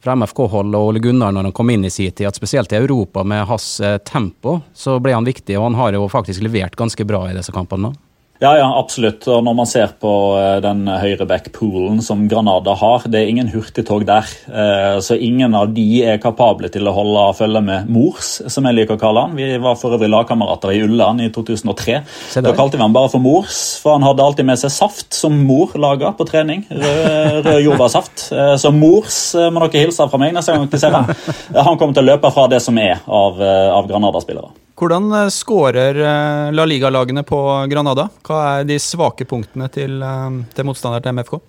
fra 0.00 0.14
MFK-hold 0.16 0.72
og 0.78 0.86
Ole 0.88 1.00
Gunnar 1.04 1.34
når 1.36 1.50
han 1.50 1.52
kom 1.52 1.68
inn 1.74 1.82
i 1.84 1.90
sin 1.92 2.08
tid, 2.08 2.24
at 2.30 2.38
spesielt 2.38 2.72
i 2.72 2.78
Europa 2.78 3.20
med 3.20 3.42
hans 3.50 3.66
tempo, 4.08 4.54
så 4.72 4.94
ble 4.96 5.12
han 5.12 5.26
viktig. 5.28 5.58
Og 5.58 5.66
han 5.66 5.76
har 5.76 5.92
jo 5.92 6.06
faktisk 6.08 6.40
levert 6.40 6.78
ganske 6.78 7.04
bra 7.04 7.26
i 7.28 7.34
disse 7.36 7.52
kampene. 7.52 7.90
Ja, 8.40 8.54
ja, 8.56 8.68
absolutt. 8.78 9.26
Og 9.28 9.42
når 9.44 9.56
man 9.58 9.68
ser 9.68 9.90
på 10.00 10.10
eh, 10.40 10.62
den 10.64 10.86
høyreback-poolen 10.88 11.98
som 12.00 12.22
Granada 12.28 12.72
har, 12.80 13.02
det 13.12 13.18
er 13.20 13.28
ingen 13.28 13.50
hurtigtog 13.52 14.06
der. 14.08 14.30
Eh, 14.48 14.96
så 15.04 15.18
ingen 15.20 15.52
av 15.58 15.74
de 15.76 15.84
er 16.08 16.16
kapable 16.22 16.70
til 16.72 16.88
å 16.88 16.94
holde 16.96 17.26
følge 17.36 17.60
med 17.66 17.90
Mors, 17.92 18.30
som 18.48 18.64
jeg 18.64 18.78
liker 18.78 18.96
å 18.96 19.02
kalle 19.02 19.26
han. 19.26 19.34
Vi 19.36 19.50
var 19.60 19.76
for 19.76 19.92
øvrig 19.92 20.08
lagkamerater 20.08 20.72
i 20.72 20.80
Ulland 20.86 21.20
i 21.20 21.28
2003. 21.34 21.98
Da 22.40 22.54
kalte 22.56 22.80
vi 22.80 22.86
han 22.86 22.96
bare 22.96 23.12
for 23.12 23.20
Mors, 23.20 23.60
for 23.82 23.98
han 23.98 24.08
hadde 24.08 24.24
alltid 24.24 24.48
med 24.48 24.62
seg 24.62 24.72
saft 24.72 25.12
som 25.20 25.36
mor 25.44 25.76
laga 25.76 26.14
på 26.16 26.24
trening. 26.32 26.64
Rød, 26.72 27.44
rød 27.44 27.60
jordbærsaft. 27.66 28.24
Eh, 28.32 28.54
så 28.64 28.72
Mors 28.72 29.20
må 29.36 29.66
dere 29.66 29.84
hilse 29.84 30.08
fra 30.08 30.22
meg 30.24 30.32
neste 30.38 30.56
gang 30.56 30.64
dere 30.64 30.80
ser 30.80 30.96
ham. 30.96 31.12
Han 31.68 31.76
kommer 31.76 31.92
til 31.92 32.06
å 32.06 32.14
løpe 32.14 32.32
fra 32.32 32.48
det 32.48 32.64
som 32.64 32.80
er 32.80 33.04
av, 33.04 33.36
av 33.76 33.84
Granada-spillere. 33.92 34.54
Hvordan 34.80 35.12
eh, 35.12 35.28
skårer 35.28 35.98
eh, 36.00 36.52
La 36.56 36.64
Liga-lagene 36.64 37.20
på 37.28 37.38
Granada? 37.68 38.06
Hva 38.24 38.40
er 38.60 38.68
de 38.68 38.78
svake 38.80 39.26
punktene 39.28 39.68
til, 39.72 39.98
eh, 40.00 40.38
til 40.56 40.68
motstander 40.68 41.04
til 41.04 41.18
MFK? 41.20 41.40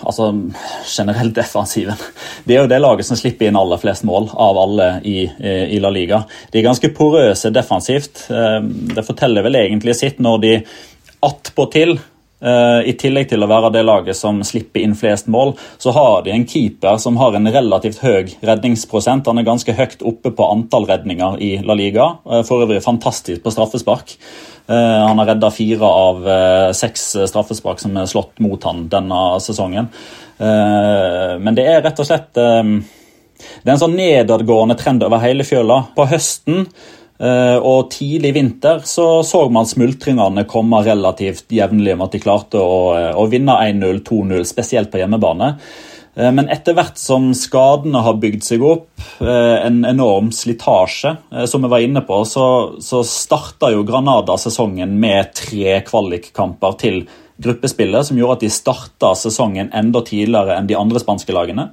altså, 0.00 0.26
generelt 0.88 1.34
defensiven. 1.36 1.98
Det 2.44 2.56
er 2.56 2.64
jo 2.64 2.70
det 2.72 2.80
laget 2.80 3.06
som 3.06 3.16
slipper 3.16 3.46
inn 3.46 3.58
aller 3.60 3.78
flest 3.78 4.02
mål 4.08 4.30
av 4.34 4.58
alle 4.58 4.86
i, 5.06 5.18
i 5.76 5.78
La 5.78 5.92
Liga. 5.94 6.22
De 6.50 6.58
er 6.58 6.64
ganske 6.64 6.90
porøse 6.96 7.52
defensivt. 7.54 8.24
Det 8.26 9.04
forteller 9.06 9.44
vel 9.46 9.60
egentlig 9.60 9.94
sitt 10.00 10.18
når 10.18 10.40
de 10.42 10.54
attpåtil 11.28 11.98
I 12.40 12.92
tillegg 12.96 13.28
til 13.28 13.44
å 13.44 13.48
være 13.50 13.68
det 13.74 13.82
laget 13.84 14.16
som 14.16 14.38
slipper 14.46 14.80
inn 14.80 14.94
flest 14.96 15.26
mål, 15.28 15.52
så 15.80 15.92
har 15.92 16.22
de 16.24 16.32
en 16.32 16.46
keeper 16.48 16.96
som 17.02 17.18
har 17.20 17.34
en 17.36 17.50
relativt 17.52 18.00
høy 18.00 18.30
redningsprosent. 18.46 19.28
Han 19.28 19.42
er 19.42 19.48
ganske 19.48 19.74
høyt 19.76 20.00
oppe 20.08 20.32
på 20.32 20.46
antall 20.48 20.88
redninger 20.88 21.36
i 21.44 21.50
La 21.66 21.76
Liga. 21.76 22.06
Uh, 22.24 22.40
for 22.48 22.64
øvrig 22.64 22.80
fantastisk 22.84 23.44
på 23.44 23.52
straffespark. 23.52 24.14
Uh, 24.70 25.02
han 25.04 25.20
har 25.20 25.34
redda 25.34 25.50
fire 25.52 25.90
av 26.06 26.30
seks 26.76 27.10
straffespark 27.28 27.82
som 27.82 27.98
er 28.00 28.08
slått 28.08 28.40
mot 28.40 28.64
han 28.64 28.86
denne 28.92 29.20
sesongen. 29.44 29.90
men 30.40 31.56
det 31.56 31.66
er 31.68 31.82
rett 31.84 31.98
og 32.00 32.06
slett 32.08 32.32
Det 32.32 33.66
er 33.68 33.74
en 33.74 33.82
sånn 33.82 33.96
nedadgående 33.98 34.76
trend 34.80 35.04
over 35.04 35.20
hele 35.20 35.44
fjøla. 35.44 35.82
På 35.96 36.06
høsten 36.08 36.64
Eh, 36.64 36.99
og 37.20 37.90
tidlig 37.92 38.32
vinter 38.32 38.80
så, 38.88 39.20
så 39.26 39.44
man 39.52 39.68
smultringene 39.68 40.46
komme 40.48 40.80
relativt 40.86 41.52
jevnlig 41.52 41.96
med 41.96 42.06
at 42.06 42.16
de 42.16 42.22
klarte 42.22 42.60
å, 42.60 42.82
eh, 42.96 43.12
å 43.12 43.26
vinne 43.28 43.58
1-0, 43.60 44.02
2-0, 44.06 44.44
spesielt 44.48 44.92
på 44.92 45.02
hjemmebane. 45.02 45.50
Eh, 46.16 46.30
men 46.32 46.48
etter 46.48 46.76
hvert 46.78 46.96
som 47.00 47.30
skadene 47.36 48.00
har 48.06 48.16
bygd 48.22 48.46
seg 48.46 48.64
opp, 48.64 48.88
en 49.20 49.82
enorm 49.84 50.30
slitasje, 50.32 51.12
som 51.48 51.64
vi 51.64 51.68
var 51.72 51.84
inne 51.84 52.00
på, 52.08 52.22
så, 52.28 52.44
så 52.80 53.02
starta 53.04 53.68
jo 53.74 53.84
Granada 53.88 54.38
sesongen 54.40 54.96
med 55.00 55.34
tre 55.36 55.80
kvalikkamper 55.84 56.78
til 56.80 57.02
gruppespillet, 57.42 58.06
som 58.06 58.18
gjorde 58.18 58.38
at 58.38 58.44
de 58.44 58.50
starta 58.52 59.12
sesongen 59.18 59.70
enda 59.76 60.02
tidligere 60.06 60.56
enn 60.58 60.68
de 60.68 60.76
andre 60.78 61.00
spanske 61.02 61.34
lagene. 61.34 61.70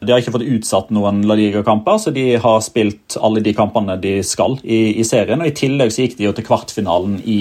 De 0.00 0.12
har 0.12 0.22
ikke 0.22 0.32
fått 0.32 0.46
utsatt 0.48 0.92
noen 0.96 1.20
La 1.28 1.36
Liga-kamper, 1.36 1.98
så 2.00 2.12
de 2.14 2.24
har 2.40 2.62
spilt 2.64 3.18
alle 3.20 3.42
de 3.44 3.52
kampene 3.56 3.98
de 4.00 4.14
skal 4.24 4.56
i, 4.64 4.96
i, 5.00 5.04
serien. 5.04 5.42
og 5.42 5.50
I 5.50 5.56
tillegg 5.56 5.92
så 5.92 6.06
gikk 6.06 6.16
de 6.18 6.26
jo 6.28 6.34
til 6.36 6.46
kvartfinalen 6.46 7.18
i, 7.28 7.40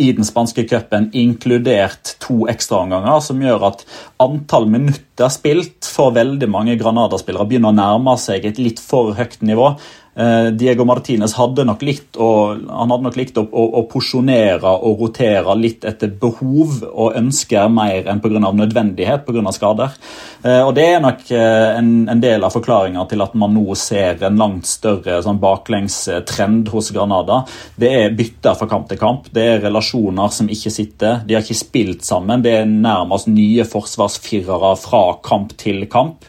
i 0.00 0.08
den 0.16 0.26
spanske 0.26 0.64
cupen, 0.70 1.10
inkludert 1.12 2.16
to 2.24 2.46
ekstraomganger, 2.50 3.20
som 3.24 3.44
gjør 3.44 3.68
at 3.72 3.84
antall 4.24 4.68
minutter 4.70 5.32
spilt 5.34 5.88
for 5.88 6.16
veldig 6.16 6.48
mange 6.50 6.78
Granada-spillere 6.80 7.48
begynner 7.48 7.74
å 7.74 7.78
nærme 7.78 8.16
seg 8.20 8.48
et 8.48 8.60
litt 8.62 8.80
for 8.80 9.12
høyt 9.18 9.40
nivå. 9.44 9.74
Eh, 10.18 10.50
Diego 10.58 10.84
Martinez 10.84 11.36
hadde 11.38 11.62
nok 11.68 11.82
likt 11.86 12.18
å, 12.18 12.28
han 12.50 12.90
hadde 12.90 13.06
nok 13.06 13.18
likt 13.20 13.36
å, 13.38 13.44
å, 13.46 13.66
å 13.78 13.84
porsjonere 13.90 14.72
og 14.82 15.04
rotere 15.04 15.54
litt 15.54 15.86
etter 15.86 16.10
behov 16.10 16.80
og 16.88 17.14
ønsker 17.20 17.70
mer 17.70 18.10
enn 18.10 18.22
pga. 18.24 18.40
nødvendighet 18.42 19.26
pga. 19.26 19.52
skader. 19.54 19.94
Eh, 20.42 20.62
og 20.64 20.74
Det 20.74 20.88
er 20.88 21.00
nok 21.04 21.22
eh, 21.30 21.78
en, 21.78 21.92
en 22.10 22.24
del 22.24 22.42
av 22.42 22.56
forklaringa 22.56 23.06
til 23.10 23.22
at 23.22 23.38
man 23.38 23.54
nå 23.54 23.78
ser 23.78 24.26
en 24.26 24.42
langt 24.42 24.66
større 24.66 25.20
sånn 25.22 25.38
baklengstrend 25.42 26.72
hos 26.74 26.90
Granada. 26.90 27.44
Det 27.78 27.94
er 28.02 28.18
bytter 28.18 28.58
fra 28.58 28.70
kamp 28.70 28.90
til 28.90 28.98
kamp. 28.98 29.30
Det 29.30 29.48
er 29.54 29.66
relasjoner 29.68 30.34
som 30.34 30.50
ikke 30.50 30.74
sitter. 30.74 31.22
De 31.26 31.38
har 31.38 31.46
ikke 31.46 31.62
spilt 31.62 32.06
sammen. 32.06 32.42
Det 32.42 32.58
er 32.58 32.70
nærmest 32.70 33.30
nye 33.30 33.66
forsvarsfirere 33.68 34.74
fra 34.82 35.04
kamp 35.22 35.54
til 35.62 35.86
kamp. 35.86 36.26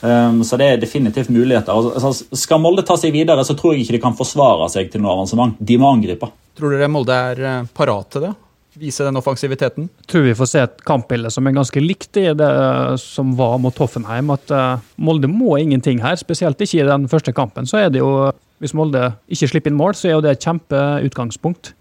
Um, 0.00 0.44
så 0.46 0.58
det 0.60 0.66
er 0.68 0.82
definitivt 0.82 1.30
muligheter. 1.34 1.74
Altså, 1.74 2.12
skal 2.38 2.60
Molde 2.62 2.84
ta 2.86 2.94
seg 3.00 3.14
videre, 3.14 3.42
så 3.44 3.56
tror 3.58 3.74
jeg 3.74 3.84
ikke 3.84 3.96
de 3.96 4.02
kan 4.04 4.18
forsvare 4.18 4.68
seg 4.70 4.92
til 4.92 5.02
noe 5.02 5.16
avansement. 5.16 5.56
De 5.58 5.78
må 5.80 5.90
angripe. 5.90 6.30
Tror 6.58 6.74
dere 6.74 6.90
Molde 6.90 7.14
er 7.14 7.40
eh, 7.42 7.64
parat 7.74 8.12
til 8.14 8.28
det? 8.28 8.34
Vise 8.78 9.02
den 9.02 9.18
offensiviteten? 9.18 9.88
Jeg 10.04 10.10
tror 10.12 10.22
vi 10.22 10.36
får 10.38 10.50
se 10.52 10.60
et 10.62 10.82
kampbilde 10.86 11.32
som 11.34 11.46
er 11.48 11.56
ganske 11.56 11.82
likt 11.82 12.18
i 12.20 12.28
det 12.36 12.50
som 13.02 13.32
var 13.38 13.56
mot 13.62 13.74
Hoffenheim. 13.82 14.30
At 14.34 14.52
uh, 14.54 14.84
Molde 15.02 15.30
må 15.30 15.56
ingenting 15.58 16.02
her, 16.04 16.14
spesielt 16.20 16.60
ikke 16.62 16.84
i 16.84 16.86
den 16.86 17.08
første 17.10 17.34
kampen. 17.34 17.66
Så 17.66 17.80
er 17.82 17.90
det 17.90 18.04
jo, 18.04 18.30
hvis 18.62 18.76
Molde 18.78 19.10
ikke 19.26 19.50
slipper 19.50 19.74
inn 19.74 19.80
mål, 19.80 19.98
så 19.98 20.12
er 20.12 20.16
jo 20.16 20.22
det 20.22 20.36
et 20.36 20.46
kjempeutgangspunkt. 20.46 21.72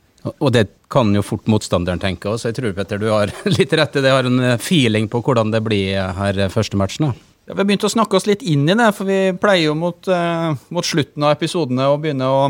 Og 0.41 0.49
det 0.55 0.65
kan 0.91 1.13
jo 1.13 1.21
fort 1.21 1.45
motstanderen 1.51 2.01
tenke 2.01 2.31
også. 2.31 2.49
Jeg 2.49 2.57
tror 2.57 2.73
Petter, 2.79 3.01
du 3.01 3.11
har 3.13 3.33
litt 3.59 3.77
rett 3.77 3.99
i 3.99 4.03
det. 4.03 4.13
Har 4.17 4.29
en 4.29 4.41
eh, 4.41 4.59
feeling 4.61 5.05
på 5.11 5.21
hvordan 5.21 5.53
det 5.53 5.61
blir 5.67 6.01
her 6.17 6.47
første 6.53 6.79
matchen. 6.79 7.11
da. 7.11 7.26
Ja, 7.47 7.53
vi 7.53 7.61
har 7.61 7.67
begynt 7.69 7.85
å 7.87 7.89
snakke 7.89 8.17
oss 8.17 8.25
litt 8.27 8.41
inn 8.43 8.65
i 8.67 8.75
det, 8.75 8.89
for 8.91 9.07
vi 9.07 9.31
pleier 9.39 9.69
jo 9.69 9.75
mot, 9.79 10.09
uh, 10.11 10.51
mot 10.67 10.83
slutten 10.83 11.23
av 11.23 11.37
episodene 11.37 11.85
å 11.87 11.95
begynne 11.95 12.27
å, 12.27 12.41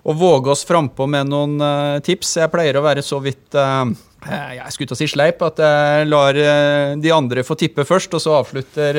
å 0.00 0.14
våge 0.16 0.54
oss 0.54 0.62
frampå 0.64 1.04
med 1.12 1.28
noen 1.28 1.58
uh, 1.60 1.98
tips. 2.00 2.38
Jeg 2.40 2.52
pleier 2.54 2.80
å 2.80 2.84
være 2.86 3.04
så 3.04 3.20
vidt 3.20 3.52
uh, 3.52 3.84
jeg 4.24 4.72
skulle 4.72 4.88
ikke 4.88 5.00
si 5.02 5.10
sleip, 5.12 5.44
at 5.44 5.60
jeg 5.60 6.08
lar 6.08 6.40
de 6.96 7.12
andre 7.12 7.44
få 7.44 7.58
tippe 7.60 7.84
først, 7.84 8.16
og 8.16 8.24
så 8.24 8.38
avslutter, 8.38 8.96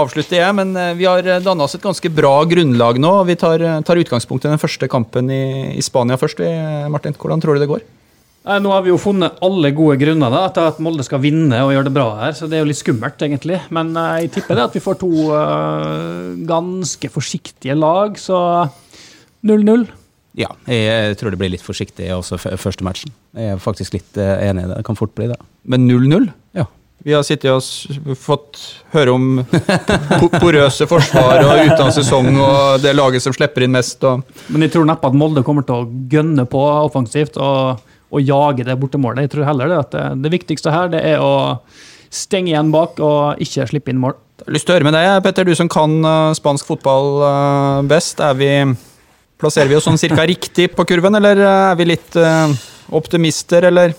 avslutter 0.00 0.38
jeg. 0.38 0.56
Men 0.56 0.72
vi 0.96 1.04
har 1.04 1.28
danna 1.44 1.66
oss 1.66 1.76
et 1.76 1.84
ganske 1.84 2.08
bra 2.08 2.38
grunnlag 2.48 2.96
nå. 2.96 3.10
og 3.20 3.28
Vi 3.28 3.36
tar, 3.36 3.60
tar 3.84 4.00
utgangspunkt 4.00 4.48
i 4.48 4.54
den 4.54 4.62
første 4.62 4.88
kampen 4.88 5.28
i, 5.28 5.44
i 5.76 5.84
Spania 5.84 6.16
først. 6.16 6.40
Martin, 6.88 7.20
hvordan 7.20 7.44
tror 7.44 7.60
du 7.60 7.66
det 7.66 7.68
går? 7.68 7.84
Nå 8.40 8.70
har 8.72 8.80
vi 8.80 8.88
jo 8.88 8.96
funnet 8.96 9.36
alle 9.44 9.68
gode 9.76 9.98
grunner 10.00 10.32
da, 10.32 10.46
til 10.54 10.68
at 10.70 10.78
Molde 10.80 11.04
skal 11.04 11.20
vinne 11.20 11.58
og 11.60 11.74
gjøre 11.74 11.90
det 11.90 11.92
bra 11.92 12.06
her, 12.22 12.32
så 12.36 12.48
det 12.48 12.56
er 12.56 12.62
jo 12.64 12.70
litt 12.70 12.80
skummelt, 12.80 13.20
egentlig. 13.20 13.58
Men 13.68 13.92
uh, 13.92 14.16
jeg 14.22 14.30
tipper 14.32 14.56
det 14.56 14.64
at 14.70 14.78
vi 14.78 14.80
får 14.80 14.96
to 15.02 15.10
uh, 15.28 16.32
ganske 16.48 17.10
forsiktige 17.12 17.76
lag, 17.76 18.16
så 18.16 18.40
0-0. 19.44 19.84
Ja, 20.40 20.48
jeg 20.70 21.18
tror 21.20 21.34
det 21.34 21.40
blir 21.40 21.52
litt 21.52 21.64
forsiktig 21.66 22.08
også 22.14 22.38
første 22.40 22.86
matchen. 22.86 23.12
Jeg 23.36 23.52
er 23.52 23.60
faktisk 23.60 23.98
litt 23.98 24.16
uh, 24.16 24.38
enig 24.40 24.64
i 24.64 24.70
det. 24.70 24.78
Det 24.78 24.86
kan 24.88 24.96
fort 24.96 25.12
bli 25.18 25.28
det. 25.28 25.36
Men 25.68 25.84
0-0? 25.90 26.30
Ja. 26.56 26.64
Vi 27.04 27.12
har 27.16 27.24
sittet 27.24 27.52
og 27.52 28.16
fått 28.16 28.62
høre 28.94 29.12
om 29.16 29.28
porøse 30.40 30.88
forsvar 30.88 31.44
og 31.44 31.62
uten 31.68 31.92
sesong 31.96 32.32
og 32.38 32.80
det 32.80 32.96
laget 32.96 33.24
som 33.24 33.36
slipper 33.36 33.68
inn 33.68 33.76
mest. 33.76 34.00
Og... 34.08 34.24
Men 34.48 34.64
jeg 34.64 34.78
tror 34.78 34.88
neppe 34.88 35.12
at 35.12 35.16
Molde 35.16 35.44
kommer 35.44 35.64
til 35.68 35.76
å 35.76 36.08
gønne 36.12 36.48
på 36.48 36.64
offensivt. 36.88 37.36
og 37.36 37.89
å 38.10 38.22
jage 38.22 38.66
det 38.66 38.76
bortemålet. 38.80 39.26
Jeg 39.26 39.34
tror 39.36 39.48
heller 39.48 39.70
det 39.70 39.78
at 39.84 39.94
det, 39.94 40.04
det, 40.24 40.32
viktigste 40.34 40.74
her 40.74 40.90
det 40.92 41.02
er 41.12 41.22
å 41.22 41.32
stenge 42.10 42.52
igjen 42.52 42.72
bak 42.74 42.98
og 43.04 43.42
ikke 43.42 43.68
slippe 43.70 43.92
inn 43.92 44.02
mål. 44.02 44.16
Jeg 44.40 44.48
har 44.48 44.56
lyst 44.56 44.66
til 44.66 44.74
å 44.74 44.78
høre 44.78 44.88
med 44.88 44.96
deg, 44.96 45.08
Petter, 45.24 45.46
du 45.46 45.54
som 45.54 45.70
kan 45.70 45.98
uh, 46.02 46.34
spansk 46.34 46.66
fotball 46.66 47.10
uh, 47.22 47.80
best. 47.86 48.22
Er 48.24 48.38
vi, 48.38 48.50
plasserer 49.40 49.70
vi 49.70 49.78
oss 49.78 49.86
sånn 49.86 50.00
cirka 50.00 50.26
riktig 50.32 50.70
på 50.74 50.86
kurven, 50.88 51.18
eller 51.20 51.44
er 51.44 51.78
vi 51.78 51.90
litt 51.92 52.18
optimister, 52.90 53.68
eller? 53.70 53.94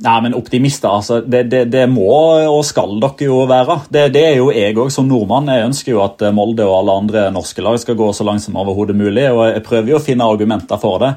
Nei, 0.00 0.14
men 0.24 0.32
optimister, 0.32 0.88
altså. 0.88 1.18
Det, 1.20 1.42
det, 1.52 1.66
det, 1.68 1.82
må 1.92 2.08
og 2.48 2.62
skal 2.64 2.94
dere 3.02 3.26
jo 3.26 3.42
være. 3.44 3.74
Det, 3.92 4.06
det 4.14 4.22
er 4.24 4.38
jo 4.38 4.46
jeg 4.54 4.72
òg 4.80 4.88
som 4.94 5.04
nordmann. 5.04 5.50
Jeg 5.52 5.66
ønsker 5.66 5.92
jo 5.92 6.00
at 6.00 6.22
Molde 6.32 6.64
og 6.64 6.78
alle 6.78 6.94
andre 7.02 7.24
norske 7.34 7.60
lag 7.60 7.76
skal 7.80 7.98
gå 7.98 8.06
så 8.16 8.24
langt 8.24 8.40
som 8.40 8.56
overhodet 8.56 8.96
mulig. 8.96 9.26
og 9.28 9.42
Jeg 9.50 9.64
prøver 9.66 9.92
jo 9.92 9.98
å 9.98 10.02
finne 10.02 10.24
argumenter 10.24 10.80
for 10.80 10.96
det. 11.02 11.10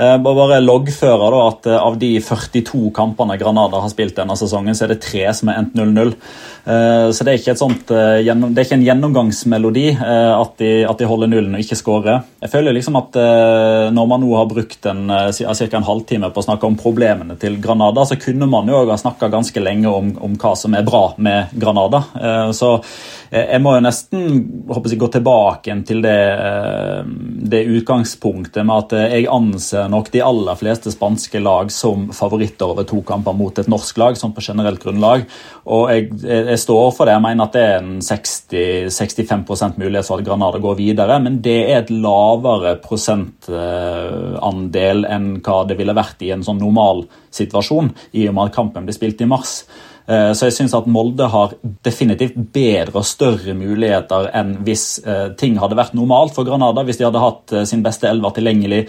Eh, 0.00 0.14
bare 0.24 0.62
loggføre 0.64 1.28
da 1.34 1.42
at 1.50 1.68
eh, 1.68 1.76
av 1.76 1.98
de 2.00 2.14
42 2.24 2.88
kampene 2.96 3.36
Granada 3.36 3.82
har 3.84 3.92
spilt 3.92 4.16
denne 4.16 4.38
sesongen, 4.40 4.72
så 4.72 4.86
er 4.86 4.94
det 4.94 5.02
tre 5.04 5.26
som 5.36 5.52
er 5.52 5.60
endt 5.60 5.76
0-0. 5.76 6.14
Eh, 6.64 7.10
så 7.12 7.28
det 7.28 7.34
er 7.34 7.42
ikke, 7.42 7.56
sånt, 7.60 7.92
det 7.92 8.24
er 8.24 8.64
ikke 8.64 8.78
en 8.78 8.86
gjennomgangsmelodi 8.88 9.86
at 10.00 10.56
de, 10.62 10.72
at 10.88 10.98
de 10.98 11.08
holder 11.10 11.28
nullen 11.28 11.58
og 11.58 11.60
ikke 11.60 11.76
skårer. 11.76 12.24
Jeg 12.40 12.54
føler 12.54 12.72
liksom 12.78 12.96
at 12.96 13.16
når 13.92 14.08
man 14.08 14.22
nå 14.24 14.32
har 14.38 14.48
brukt 14.48 14.88
en, 14.88 15.04
ca. 15.36 15.52
en 15.52 15.86
halvtime 15.86 16.32
på 16.32 16.40
å 16.40 16.46
snakke 16.46 16.68
om 16.68 16.78
problemene 16.80 17.36
til 17.40 17.60
Granada, 17.62 18.06
så 18.08 18.16
kunne 18.24 18.46
man 18.46 18.68
jo 18.68 18.86
ha 18.86 18.98
snakka 18.98 19.28
ganske 19.28 19.60
lenge 19.60 19.88
om, 19.90 20.18
om, 20.20 20.36
hva 20.38 20.56
som 20.58 20.74
er 20.74 20.82
bra 20.86 21.14
med 21.22 21.46
Granada. 21.58 22.02
Eh, 22.14 22.50
så 22.54 22.84
eh, 23.30 23.54
jeg 23.54 23.62
må 23.64 23.74
jo 23.76 23.84
nesten 23.84 24.20
jeg, 24.70 24.98
gå 25.00 25.08
tilbake 25.16 25.76
til 25.88 26.02
det, 26.04 26.22
eh, 26.32 27.02
det, 27.52 27.68
utgangspunktet 27.78 28.66
med 28.68 28.76
at 28.76 28.92
jeg 29.14 29.32
anser 29.32 29.84
nok 29.92 30.06
de 30.14 30.20
aller 30.24 30.54
fleste 30.60 30.90
spanske 30.94 31.38
lag 31.42 31.66
som 31.74 31.96
favoritter 32.14 32.66
over 32.74 32.84
to 32.88 32.98
kamper 33.06 33.34
mot 33.36 33.58
et 33.58 33.70
norsk 33.70 33.94
lag, 34.02 34.14
sånn 34.18 34.34
på 34.36 34.44
generelt 34.44 34.80
grunnlag. 34.82 35.20
Og 35.64 35.82
jeg, 35.92 36.02
jeg, 36.22 36.58
står 36.62 36.88
for 36.94 37.04
det. 37.06 37.14
Jeg 37.16 37.26
mener 37.26 37.44
at 37.46 37.54
det 37.56 37.64
er 37.66 37.76
en 37.80 37.92
60-65% 38.02 39.78
mulighet 39.80 40.06
for 40.08 40.16
at 40.18 40.26
Granada 40.26 40.58
går 40.62 40.74
videre, 40.78 41.16
men 41.22 41.34
det 41.44 41.60
er 41.64 41.76
et 41.80 41.90
lavere 41.94 42.72
prosentandel 42.82 44.98
enn 45.08 45.26
hva 45.42 45.58
det 45.66 45.76
ville 45.80 45.94
vært 45.96 46.22
i 46.26 46.30
en 46.34 46.44
sånn 46.46 46.62
normal 46.62 46.98
situasjon, 47.32 47.90
i 48.12 48.26
og 48.28 48.36
med 48.36 48.50
at 48.50 48.56
kampen 48.56 48.86
ble 48.86 48.94
spilt 48.96 49.20
i 49.20 49.28
mars. 49.28 49.62
Eh, 50.06 50.32
så 50.34 50.48
jeg 50.48 50.56
syns 50.56 50.74
at 50.74 50.88
Molde 50.90 51.28
har 51.30 51.54
definitivt 51.86 52.34
bedre 52.54 53.00
og 53.00 53.06
større 53.06 53.54
muligheter 53.54 54.30
enn 54.34 54.56
hvis 54.66 54.86
eh, 55.06 55.28
ting 55.38 55.58
hadde 55.62 55.78
vært 55.78 55.94
normalt 55.94 56.34
for 56.34 56.46
Granada, 56.48 56.82
hvis 56.86 56.98
de 56.98 57.06
hadde 57.06 57.22
hatt 57.22 57.54
eh, 57.54 57.66
sin 57.68 57.84
beste 57.84 58.08
elver 58.10 58.34
tilgjengelig, 58.34 58.82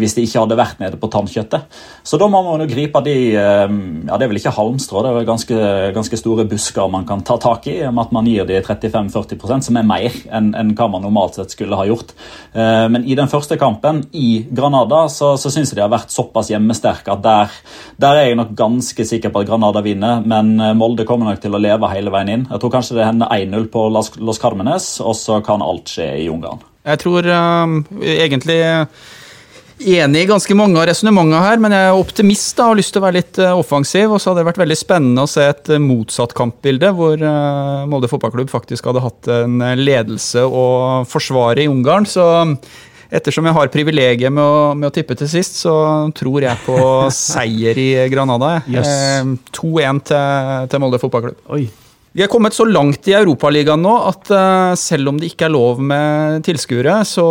hvis 0.00 0.14
de 0.16 0.24
ikke 0.26 0.42
hadde 0.42 0.58
vært 0.58 0.80
nede 0.82 0.98
på 1.00 1.08
tannkjøttet. 1.12 1.78
Så 2.06 2.18
da 2.20 2.26
må 2.30 2.42
man 2.44 2.62
jo 2.62 2.68
gripe 2.68 3.00
de 3.04 3.14
ja 3.30 4.16
Det 4.18 4.24
er 4.24 4.30
vel 4.30 4.38
ikke 4.40 4.52
halmstrå, 4.54 5.02
det 5.04 5.10
er 5.12 5.26
ganske, 5.28 5.56
ganske 5.94 6.18
store 6.18 6.44
busker 6.48 6.90
man 6.92 7.06
kan 7.08 7.22
ta 7.26 7.36
tak 7.40 7.66
i, 7.70 7.76
med 7.86 8.02
at 8.02 8.12
man 8.14 8.28
gir 8.28 8.46
de 8.48 8.58
35-40% 8.64 9.68
som 9.68 9.78
er 9.78 9.86
mer 9.86 10.16
enn, 10.28 10.50
enn 10.58 10.72
hva 10.76 10.88
man 10.92 11.04
normalt 11.06 11.38
sett 11.38 11.54
skulle 11.54 11.78
ha 11.78 11.86
gjort. 11.88 12.12
Men 12.54 13.04
i 13.08 13.16
den 13.18 13.30
første 13.30 13.56
kampen 13.60 14.02
i 14.16 14.42
Granada 14.56 15.04
så, 15.12 15.32
så 15.40 15.52
syns 15.52 15.72
jeg 15.72 15.80
de 15.80 15.84
har 15.84 15.92
vært 15.92 16.12
såpass 16.14 16.50
hjemmesterke 16.52 17.14
at 17.14 17.24
der, 17.24 17.58
der 18.00 18.20
er 18.20 18.30
jeg 18.30 18.40
nok 18.40 18.52
ganske 18.58 19.06
sikker 19.12 19.32
på 19.32 19.44
at 19.44 19.50
Granada 19.50 19.84
vinner. 19.84 20.24
men 20.24 20.49
men 20.56 20.76
Molde 20.78 21.06
kommer 21.08 21.30
nok 21.30 21.42
til 21.42 21.54
å 21.54 21.60
leve 21.60 21.90
hele 21.92 22.12
veien 22.12 22.32
inn. 22.34 22.48
Jeg 22.50 22.62
tror 22.62 22.74
kanskje 22.74 22.98
det 22.98 23.06
hender 23.06 23.30
1-0 23.32 23.70
på 23.72 23.86
Los 23.94 24.42
Carmenes, 24.42 24.92
og 25.04 25.16
så 25.18 25.40
kan 25.44 25.64
alt 25.64 25.92
skje 25.92 26.08
i 26.24 26.28
Ungarn. 26.32 26.62
Jeg 26.88 27.00
tror 27.02 27.26
um, 27.28 27.80
egentlig 28.00 28.58
enig 29.80 30.22
i 30.22 30.28
ganske 30.28 30.56
mange 30.56 30.76
av 30.80 30.86
resonnementene 30.90 31.40
her, 31.44 31.60
men 31.60 31.74
jeg 31.76 31.88
er 31.88 32.00
optimist 32.00 32.56
da, 32.56 32.66
og 32.66 32.74
har 32.74 32.80
lyst 32.80 32.94
til 32.94 33.02
å 33.02 33.06
være 33.06 33.18
litt 33.18 33.40
uh, 33.40 33.52
offensiv. 33.60 34.12
Og 34.12 34.20
så 34.20 34.30
hadde 34.30 34.42
det 34.42 34.50
vært 34.50 34.62
veldig 34.62 34.78
spennende 34.80 35.24
å 35.24 35.30
se 35.30 35.46
et 35.52 35.72
motsatt 35.82 36.34
kampbilde, 36.36 36.92
hvor 36.96 37.20
uh, 37.20 37.88
Molde 37.90 38.10
fotballklubb 38.12 38.52
faktisk 38.52 38.88
hadde 38.90 39.04
hatt 39.04 39.32
en 39.40 39.58
ledelse 39.80 40.44
å 40.44 40.68
forsvare 41.08 41.64
i 41.64 41.70
Ungarn. 41.70 42.08
Så 42.08 42.26
ettersom 43.10 43.48
jeg 43.48 43.56
har 43.56 43.72
privilegiet 43.74 44.32
med 44.32 44.44
å, 44.44 44.72
med 44.78 44.90
å 44.90 44.94
tippe 44.94 45.16
til 45.18 45.30
sist, 45.30 45.60
så 45.64 45.74
tror 46.16 46.46
jeg 46.46 46.62
på 46.66 46.78
seier 47.14 47.78
i 47.80 47.90
Granada. 48.12 48.60
Yes. 48.70 48.90
2-1 49.56 50.04
til, 50.10 50.70
til 50.70 50.82
Molde 50.82 51.02
fotballklubb. 51.02 51.42
Oi. 51.56 51.66
Vi 52.10 52.24
er 52.24 52.30
kommet 52.30 52.56
så 52.56 52.66
langt 52.66 53.06
i 53.06 53.14
Europaligaen 53.14 53.84
nå 53.84 53.92
at 54.08 54.32
selv 54.78 55.12
om 55.12 55.20
det 55.20 55.30
ikke 55.30 55.46
er 55.46 55.54
lov 55.54 55.82
med 55.82 56.42
tilskuere, 56.46 57.02
så 57.06 57.26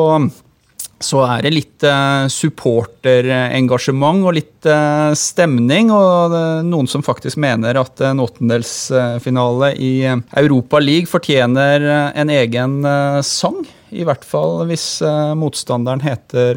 så 0.99 1.21
er 1.23 1.45
det 1.45 1.53
litt 1.55 1.83
uh, 1.87 2.27
supporterengasjement 2.27 4.25
og 4.27 4.33
litt 4.35 4.67
stemning. 5.15 5.93
Og 5.95 6.35
noen 6.67 6.89
som 6.91 7.05
faktisk 7.05 7.39
mener 7.39 7.79
at 7.79 8.03
en 8.03 8.19
åttendelsfinale 8.19 9.71
i 9.79 9.93
Europa 10.11 10.81
League 10.83 11.07
fortjener 11.07 11.87
en 12.11 12.33
egen 12.35 12.81
sang. 13.23 13.61
I 13.91 14.03
hvert 14.07 14.25
fall 14.27 14.65
hvis 14.69 15.01
motstanderen 15.39 16.01
heter 16.03 16.53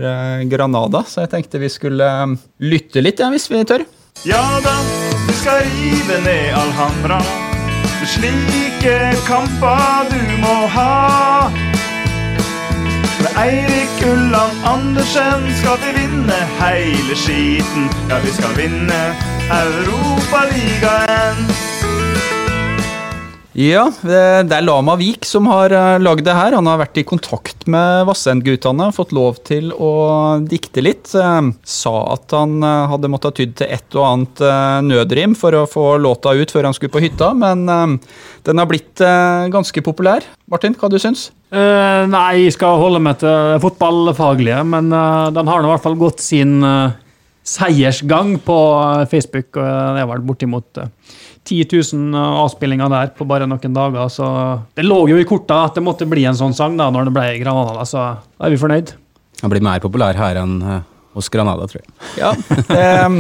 Granada. 0.51 1.05
Så 1.09 1.25
jeg 1.25 1.33
tenkte 1.33 1.63
vi 1.63 1.71
skulle 1.73 2.09
lytte 2.61 3.01
litt, 3.05 3.23
ja, 3.23 3.31
hvis 3.33 3.49
vi 3.51 3.65
tør. 3.69 3.87
Ja 4.29 4.61
da, 4.63 4.75
vi 5.27 5.35
skal 5.41 5.65
rive 5.65 6.21
ned 6.27 6.53
Alhambra. 6.55 7.21
Slike 8.03 9.15
kamper 9.27 10.11
du 10.11 10.23
må 10.43 10.67
ha. 10.75 11.51
Med 13.23 13.33
Eirik 13.39 14.03
Ulland 14.03 14.57
Andersen 14.67 15.47
skal 15.61 15.79
vi 15.85 15.91
vinne 16.01 16.39
hele 16.59 17.15
skiten. 17.17 17.87
Ja, 18.11 18.19
vi 18.25 18.31
skal 18.35 18.57
vinne 18.59 19.01
Europaligaen. 19.63 21.47
Ja, 23.53 23.83
det 24.01 24.17
er 24.57 24.65
Lama 24.65 24.95
Vik 24.97 25.27
som 25.29 25.45
har 25.53 25.73
eh, 25.77 25.99
lagd 26.01 26.25
det 26.25 26.33
her. 26.33 26.55
Han 26.57 26.69
har 26.71 26.79
vært 26.81 26.97
i 27.03 27.05
kontakt 27.05 27.67
med 27.69 28.07
Vassendgutane, 28.09 28.87
fått 28.97 29.13
lov 29.13 29.43
til 29.45 29.69
å 29.77 29.91
dikte 30.49 30.81
litt. 30.81 31.11
Eh, 31.13 31.51
sa 31.61 31.93
at 32.15 32.33
han 32.33 32.65
eh, 32.65 32.87
hadde 32.89 33.11
måttet 33.13 33.37
tydd 33.43 33.53
til 33.61 33.69
et 33.69 33.99
og 33.99 34.07
annet 34.09 34.43
nødrim 34.89 35.37
for 35.37 35.53
å 35.53 35.67
få 35.69 35.85
låta 36.01 36.33
ut 36.33 36.55
før 36.55 36.71
han 36.71 36.77
skulle 36.77 36.95
på 36.95 37.03
hytta, 37.05 37.35
men 37.37 37.67
den 37.69 38.59
har 38.59 38.69
blitt 38.71 39.03
ganske 39.53 39.85
populær. 39.85 40.25
Martin, 40.51 40.77
hva 40.79 40.89
du 40.89 40.99
syns 41.03 41.29
Uh, 41.53 42.09
nei, 42.09 42.47
jeg 42.47 42.55
skal 42.55 42.79
holde 42.81 42.97
meg 43.05 43.19
til 43.21 43.59
fotballfaglige, 43.61 44.63
men 44.73 44.87
uh, 44.89 45.29
den 45.37 45.51
har 45.51 45.61
i 45.61 45.69
hvert 45.69 45.83
fall 45.85 45.99
gått 46.01 46.23
sin 46.25 46.63
uh, 46.65 46.95
seiersgang 47.45 48.39
på 48.41 48.57
Facebook. 49.11 49.51
og 49.61 49.67
Det 49.67 50.01
er 50.01 50.09
vel 50.09 50.25
bortimot 50.25 50.81
10 51.49 51.67
000 51.95 52.15
avspillinger 52.45 52.91
der 52.93 53.13
på 53.17 53.27
bare 53.29 53.49
noen 53.51 53.75
dager. 53.75 54.09
Så 54.13 54.27
det 54.79 54.87
lå 54.87 55.01
jo 55.11 55.19
i 55.19 55.27
korta 55.29 55.65
at 55.67 55.79
det 55.79 55.85
måtte 55.85 56.07
bli 56.09 56.25
en 56.29 56.39
sånn 56.39 56.55
sang 56.55 56.77
da 56.79 56.91
når 56.95 57.09
det 57.09 57.15
ble 57.17 57.29
Granada, 57.43 57.87
så 57.89 58.05
da 58.39 58.47
er 58.47 58.55
vi 58.55 58.61
fornøyd. 58.63 58.95
Han 59.43 59.51
blir 59.51 59.65
mer 59.65 59.83
populær 59.83 60.15
her 60.19 60.39
enn 60.43 60.61
hos 61.17 61.29
Granada, 61.33 61.67
tror 61.69 61.83
jeg. 61.83 61.97
Ja, 62.21 62.35
Eh, 62.83 63.17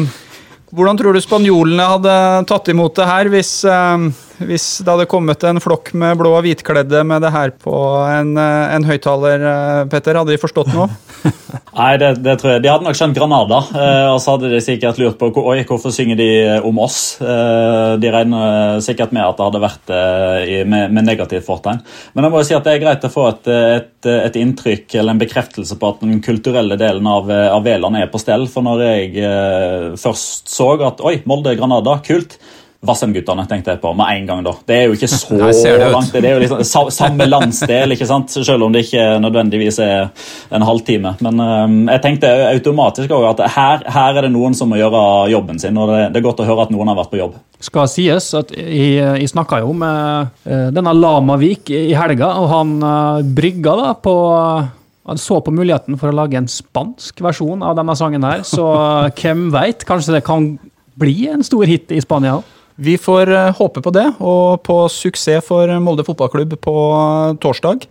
hvordan 0.72 0.96
tror 0.96 1.12
du 1.12 1.20
spanjolene 1.20 1.84
hadde 1.84 2.12
tatt 2.48 2.70
imot 2.72 2.96
det 2.96 3.04
her 3.04 3.28
hvis, 3.34 3.50
um, 3.68 4.06
hvis 4.48 4.66
det 4.82 4.92
hadde 4.92 5.08
kommet 5.10 5.44
en 5.48 5.62
flokk 5.62 5.92
med 5.98 6.18
blå 6.20 6.34
og 6.38 6.46
hvitkledde 6.46 7.04
med 7.08 7.24
det 7.24 7.32
her 7.34 7.54
på 7.56 7.74
en, 8.06 8.34
en 8.38 8.88
høyttaler, 8.88 9.46
Petter? 9.92 10.20
Hadde 10.20 10.34
de 10.34 10.42
forstått 10.42 10.72
noe? 10.76 10.90
Nei, 11.72 11.92
det, 11.96 12.10
det, 12.20 12.34
tror 12.40 12.52
jeg. 12.52 12.62
De 12.64 12.68
hadde 12.68 12.84
nok 12.84 12.96
skjønt 12.98 13.16
Granada. 13.16 13.58
Eh, 13.72 14.08
og 14.12 14.18
så 14.20 14.34
hadde 14.34 14.50
de 14.52 14.60
sikkert 14.60 14.98
lurt 15.00 15.16
på 15.20 15.30
oi, 15.40 15.62
hvorfor 15.68 15.94
synger 15.94 16.18
de 16.20 16.28
om 16.68 16.80
oss. 16.84 16.98
Eh, 17.24 17.94
de 18.02 18.10
regner 18.12 18.82
sikkert 18.84 19.14
med 19.16 19.24
at 19.24 19.38
det 19.38 19.46
hadde 19.46 19.62
vært 19.62 19.92
eh, 19.96 20.58
med, 20.68 20.92
med 20.92 21.08
negativt 21.08 21.46
fortegn. 21.48 21.80
Men 22.12 22.28
jeg 22.28 22.34
må 22.34 22.42
jo 22.42 22.48
si 22.50 22.56
at 22.58 22.68
det 22.68 22.76
er 22.76 22.82
greit 22.84 23.06
å 23.08 23.12
få 23.12 23.26
et, 23.30 23.48
et, 23.48 24.10
et 24.12 24.40
inntrykk 24.42 24.98
eller 24.98 25.14
en 25.14 25.22
bekreftelse 25.22 25.78
på 25.80 25.92
at 25.94 26.04
den 26.04 26.20
kulturelle 26.24 26.76
delen 26.80 27.08
av, 27.08 27.30
av 27.30 27.64
Veland 27.64 27.96
er 28.02 28.12
på 28.12 28.20
stell. 28.20 28.44
For 28.52 28.68
når 28.68 28.84
jeg 28.90 29.14
eh, 29.24 29.88
først 30.00 30.52
så 30.52 30.74
at 30.84 31.00
oi, 31.00 31.22
Molde-Granada, 31.28 32.02
kult 32.04 32.36
Vassendguttene 32.82 33.44
tenkte 33.46 33.76
jeg 33.76 33.78
på 33.78 33.92
med 33.94 34.08
en 34.10 34.24
gang. 34.26 34.40
da. 34.42 34.52
Det 34.66 34.74
er 34.74 34.88
jo 34.90 34.96
ikke 34.96 35.06
så 35.12 35.36
langt. 35.38 36.10
Det 36.10 36.26
er 36.26 36.34
jo 36.34 36.40
liksom 36.42 36.90
samme 36.90 37.28
landsdel, 37.28 37.94
ikke 37.94 38.08
sant? 38.10 38.32
selv 38.34 38.66
om 38.66 38.72
det 38.74 38.88
ikke 38.88 39.04
nødvendigvis 39.22 39.78
er 39.84 40.08
en 40.50 40.64
halvtime. 40.66 41.12
Men 41.22 41.38
um, 41.38 41.76
jeg 41.92 42.02
tenkte 42.02 42.30
automatisk 42.48 43.12
også 43.14 43.30
at 43.36 43.54
her, 43.54 43.84
her, 43.86 44.16
er 44.18 44.26
det 44.26 44.32
noen 44.34 44.56
som 44.58 44.72
må 44.72 44.80
gjøre 44.80 45.02
jobben 45.30 45.62
sin, 45.62 45.78
og 45.78 45.92
det, 45.92 46.00
det, 46.10 46.18
er 46.18 46.26
godt 46.26 46.42
å 46.42 46.46
høre 46.48 46.64
at 46.66 46.72
noen 46.74 46.90
har 46.90 46.98
vært 46.98 47.12
på 47.12 47.20
jobb. 47.20 47.36
Skal 47.62 47.86
sies 47.86 48.26
at 48.34 48.50
Jeg, 48.58 48.96
jeg 48.98 49.30
snakka 49.30 49.60
jo 49.62 49.76
med 49.78 50.32
uh, 50.50 50.70
denne 50.74 50.94
Lamavik 50.98 51.70
i 51.70 51.92
helga, 51.94 52.32
og 52.40 52.48
han 52.50 52.72
uh, 52.82 53.20
brygga 53.22 53.76
da 53.78 53.92
på 53.94 54.16
han 55.06 55.18
så 55.18 55.38
på 55.42 55.54
muligheten 55.54 55.98
for 55.98 56.10
å 56.10 56.16
lage 56.16 56.38
en 56.38 56.50
spansk 56.50 57.22
versjon 57.22 57.62
av 57.66 57.78
denne 57.78 57.94
sangen 57.98 58.26
her, 58.26 58.42
så 58.46 58.66
hvem 59.18 59.48
veit? 59.54 59.86
Kanskje 59.86 60.16
det 60.16 60.24
kan 60.26 60.50
bli 60.98 61.28
en 61.30 61.46
stor 61.46 61.66
hit 61.70 61.94
i 61.94 62.02
Spania 62.02 62.40
òg? 62.40 62.50
Vi 62.82 62.98
får 62.98 63.30
eh, 63.30 63.52
håpe 63.54 63.82
på 63.82 63.90
det, 63.94 64.08
og 64.18 64.62
på 64.66 64.76
suksess 64.90 65.46
for 65.46 65.70
Molde 65.84 66.02
fotballklubb 66.06 66.56
på 66.64 66.74
eh, 66.96 67.34
torsdag. 67.42 67.86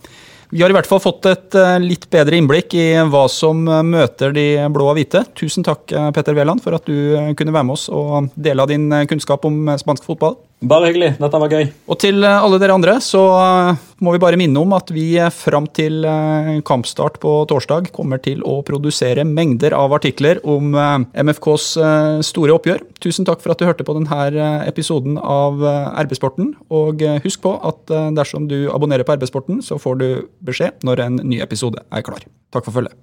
Vi 0.51 0.59
har 0.59 0.73
i 0.73 0.75
hvert 0.75 0.89
fall 0.89 0.99
fått 0.99 1.29
et 1.31 1.55
eh, 1.55 1.77
litt 1.79 2.09
bedre 2.11 2.35
innblikk 2.35 2.75
i 2.75 2.87
hva 3.07 3.21
som 3.31 3.61
møter 3.87 4.35
de 4.35 4.45
blå 4.73 4.89
og 4.91 4.97
hvite. 4.99 5.23
Tusen 5.37 5.63
takk, 5.63 5.85
Petter 6.11 6.35
Wæland, 6.35 6.59
for 6.65 6.75
at 6.75 6.89
du 6.89 7.15
kunne 7.39 7.55
være 7.55 7.69
med 7.69 7.77
oss 7.77 7.87
og 7.87 8.33
dele 8.35 8.65
av 8.65 8.73
din 8.73 8.89
kunnskap 9.07 9.47
om 9.47 9.71
spansk 9.79 10.09
fotball. 10.09 10.35
Bare 10.61 10.91
hyggelig. 10.91 11.15
Dette 11.17 11.39
var 11.41 11.49
gøy. 11.49 11.69
Og 11.89 11.97
til 11.97 12.21
eh, 12.21 12.43
alle 12.45 12.59
dere 12.61 12.75
andre 12.77 12.93
så 13.01 13.21
eh, 13.33 13.79
må 14.05 14.11
vi 14.13 14.19
bare 14.21 14.37
minne 14.37 14.61
om 14.61 14.75
at 14.77 14.91
vi 14.93 15.15
eh, 15.17 15.31
fram 15.33 15.65
til 15.73 16.05
kampstart 16.67 17.17
på 17.23 17.31
torsdag 17.49 17.89
kommer 17.95 18.21
til 18.21 18.43
å 18.45 18.59
produsere 18.65 19.25
mengder 19.25 19.73
av 19.73 19.95
artikler 19.97 20.37
om 20.45 20.75
MFKs 20.75 21.65
store 22.27 22.53
oppgjør. 22.53 22.83
Tusen 23.01 23.25
takk 23.25 23.41
for 23.41 23.53
at 23.53 23.61
du 23.61 23.65
hørte 23.65 23.85
på 23.87 23.95
denne 23.97 24.45
episoden 24.67 25.17
av 25.17 25.61
RB-sporten. 26.03 26.53
Og 26.69 27.01
husk 27.25 27.41
på 27.45 27.55
at 27.65 27.93
dersom 28.17 28.47
du 28.51 28.69
abonnerer 28.73 29.07
på 29.07 29.17
RB-sporten, 29.17 29.61
så 29.65 29.79
får 29.81 30.01
du 30.01 30.07
beskjed 30.45 30.85
når 30.87 31.05
en 31.07 31.21
ny 31.25 31.41
episode 31.43 31.81
er 31.89 32.05
klar. 32.05 32.25
Takk 32.53 32.67
for 32.69 32.81
følget. 32.81 32.97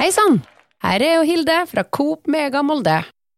Hei 0.00 0.10
sann! 0.14 0.42
Her 0.84 1.00
er 1.00 1.20
jo 1.20 1.28
Hilde 1.28 1.62
fra 1.70 1.86
Coop 1.86 2.26
Mega 2.30 2.64
Molde. 2.66 3.02